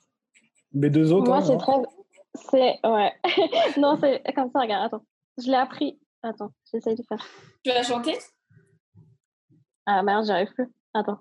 [0.74, 1.28] les deux autres.
[1.28, 1.74] Moi hein, c'est très,
[2.36, 3.12] c'est ouais,
[3.78, 5.06] non c'est comme ça regarde, attends,
[5.38, 7.26] je l'ai appris, attends, j'essaie de faire.
[7.64, 8.18] Tu vas chanter?
[9.86, 11.20] Ah merde, j'y arrive plus, attends.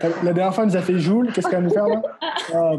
[0.00, 1.32] La dernière fois, elle nous a fait Joule.
[1.32, 2.02] Qu'est-ce qu'elle va nous faire là?
[2.54, 2.72] Ah,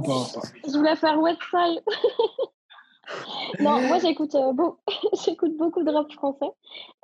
[0.66, 1.84] Je voulais faire Website.
[3.60, 4.54] non, moi j'écoute euh,
[5.26, 6.52] j'écoute beaucoup de rap français.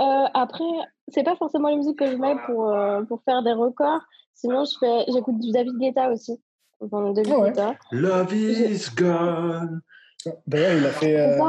[0.02, 0.64] Euh, après,
[1.10, 4.02] c'est pas forcément la musique que je mets pour, euh, pour faire des records.
[4.34, 6.40] Sinon, je fais, j'écoute du David Guetta aussi.
[6.80, 7.76] Enfin, David ah Guetta.
[7.92, 9.82] Love is gone.
[10.48, 11.40] D'ailleurs, il a fait.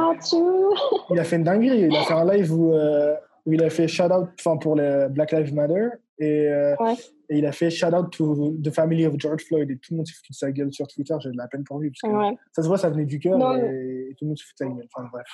[1.10, 1.82] il a fait une dinguerie.
[1.82, 4.28] Il a fait un live où, où il a fait shout out
[4.60, 5.90] pour le Black Lives Matter
[6.20, 6.96] et, ouais.
[7.32, 9.98] Et il a fait shout out to the family of George Floyd et tout le
[9.98, 11.14] monde s'est foutu de sa gueule sur Twitter.
[11.20, 13.36] J'ai de la peine pour lui parce que ça se voit, ça venait du cœur
[13.56, 14.88] et, tout le monde se fout de sa gueule.
[14.92, 15.26] Enfin bref.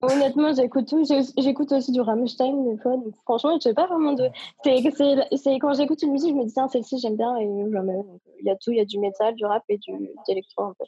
[0.00, 1.02] Honnêtement, j'écoute tout.
[1.36, 2.96] J'écoute aussi du Rammstein des fois.
[2.96, 4.28] Donc, franchement, je sais pas vraiment de.
[4.62, 7.98] C'est quand j'écoute une musique, je me dis tiens celle-ci j'aime bien et jamais.
[8.38, 9.92] Il y a tout, il y a du métal, du rap et du
[10.28, 10.84] d'électro un peu.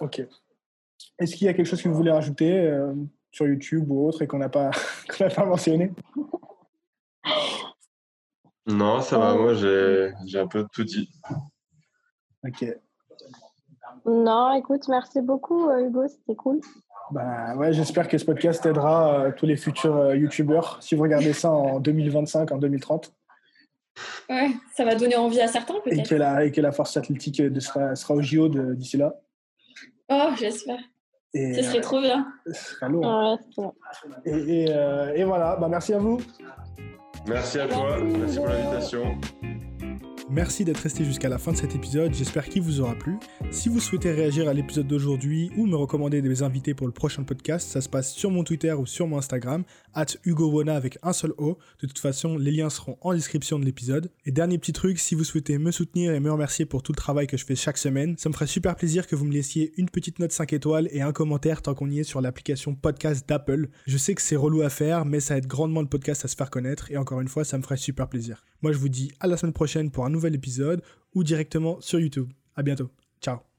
[0.00, 0.22] Ok.
[1.18, 2.94] Est-ce qu'il y a quelque chose que vous voulez rajouter euh,
[3.30, 4.70] sur YouTube ou autre et qu'on n'a pas
[5.10, 5.92] qu'on n'a pas mentionné?
[8.66, 11.10] non, ça va, moi j'ai un peu tout dit.
[12.44, 12.64] Ok.
[14.04, 16.60] Non, écoute, merci beaucoup euh, Hugo, c'était cool.
[17.10, 21.02] Bah ouais, j'espère que ce podcast aidera euh, tous les futurs euh, YouTubeurs si vous
[21.02, 23.12] regardez ça en 2025, en 2030.
[24.30, 25.98] Ouais, ça va donner envie à certains peut-être.
[25.98, 29.14] Et que la, et que la force athlétique sera, sera au JO d'ici là.
[30.08, 30.78] Oh, j'espère.
[31.34, 32.26] Ce serait trop bien.
[32.46, 33.38] Ce serait lourd.
[34.24, 36.20] Et, et, euh, et, voilà, bah, merci à vous.
[37.26, 39.18] Merci à toi, merci pour l'invitation.
[40.28, 43.18] Merci d'être resté jusqu'à la fin de cet épisode, j'espère qu'il vous aura plu.
[43.50, 47.22] Si vous souhaitez réagir à l'épisode d'aujourd'hui ou me recommander des invités pour le prochain
[47.22, 49.62] podcast, ça se passe sur mon Twitter ou sur mon Instagram,
[49.94, 51.58] at HugoWona avec un seul O.
[51.80, 54.10] De toute façon, les liens seront en description de l'épisode.
[54.24, 56.96] Et dernier petit truc, si vous souhaitez me soutenir et me remercier pour tout le
[56.96, 59.72] travail que je fais chaque semaine, ça me ferait super plaisir que vous me laissiez
[59.76, 63.28] une petite note 5 étoiles et un commentaire tant qu'on y est sur l'application podcast
[63.28, 63.68] d'Apple.
[63.86, 66.36] Je sais que c'est relou à faire, mais ça aide grandement le podcast à se
[66.36, 68.44] faire connaître et encore une fois, ça me ferait super plaisir.
[68.62, 70.82] Moi, je vous dis à la semaine prochaine pour un nouveau épisode
[71.14, 72.28] ou directement sur YouTube.
[72.54, 72.90] À bientôt.
[73.20, 73.51] Ciao.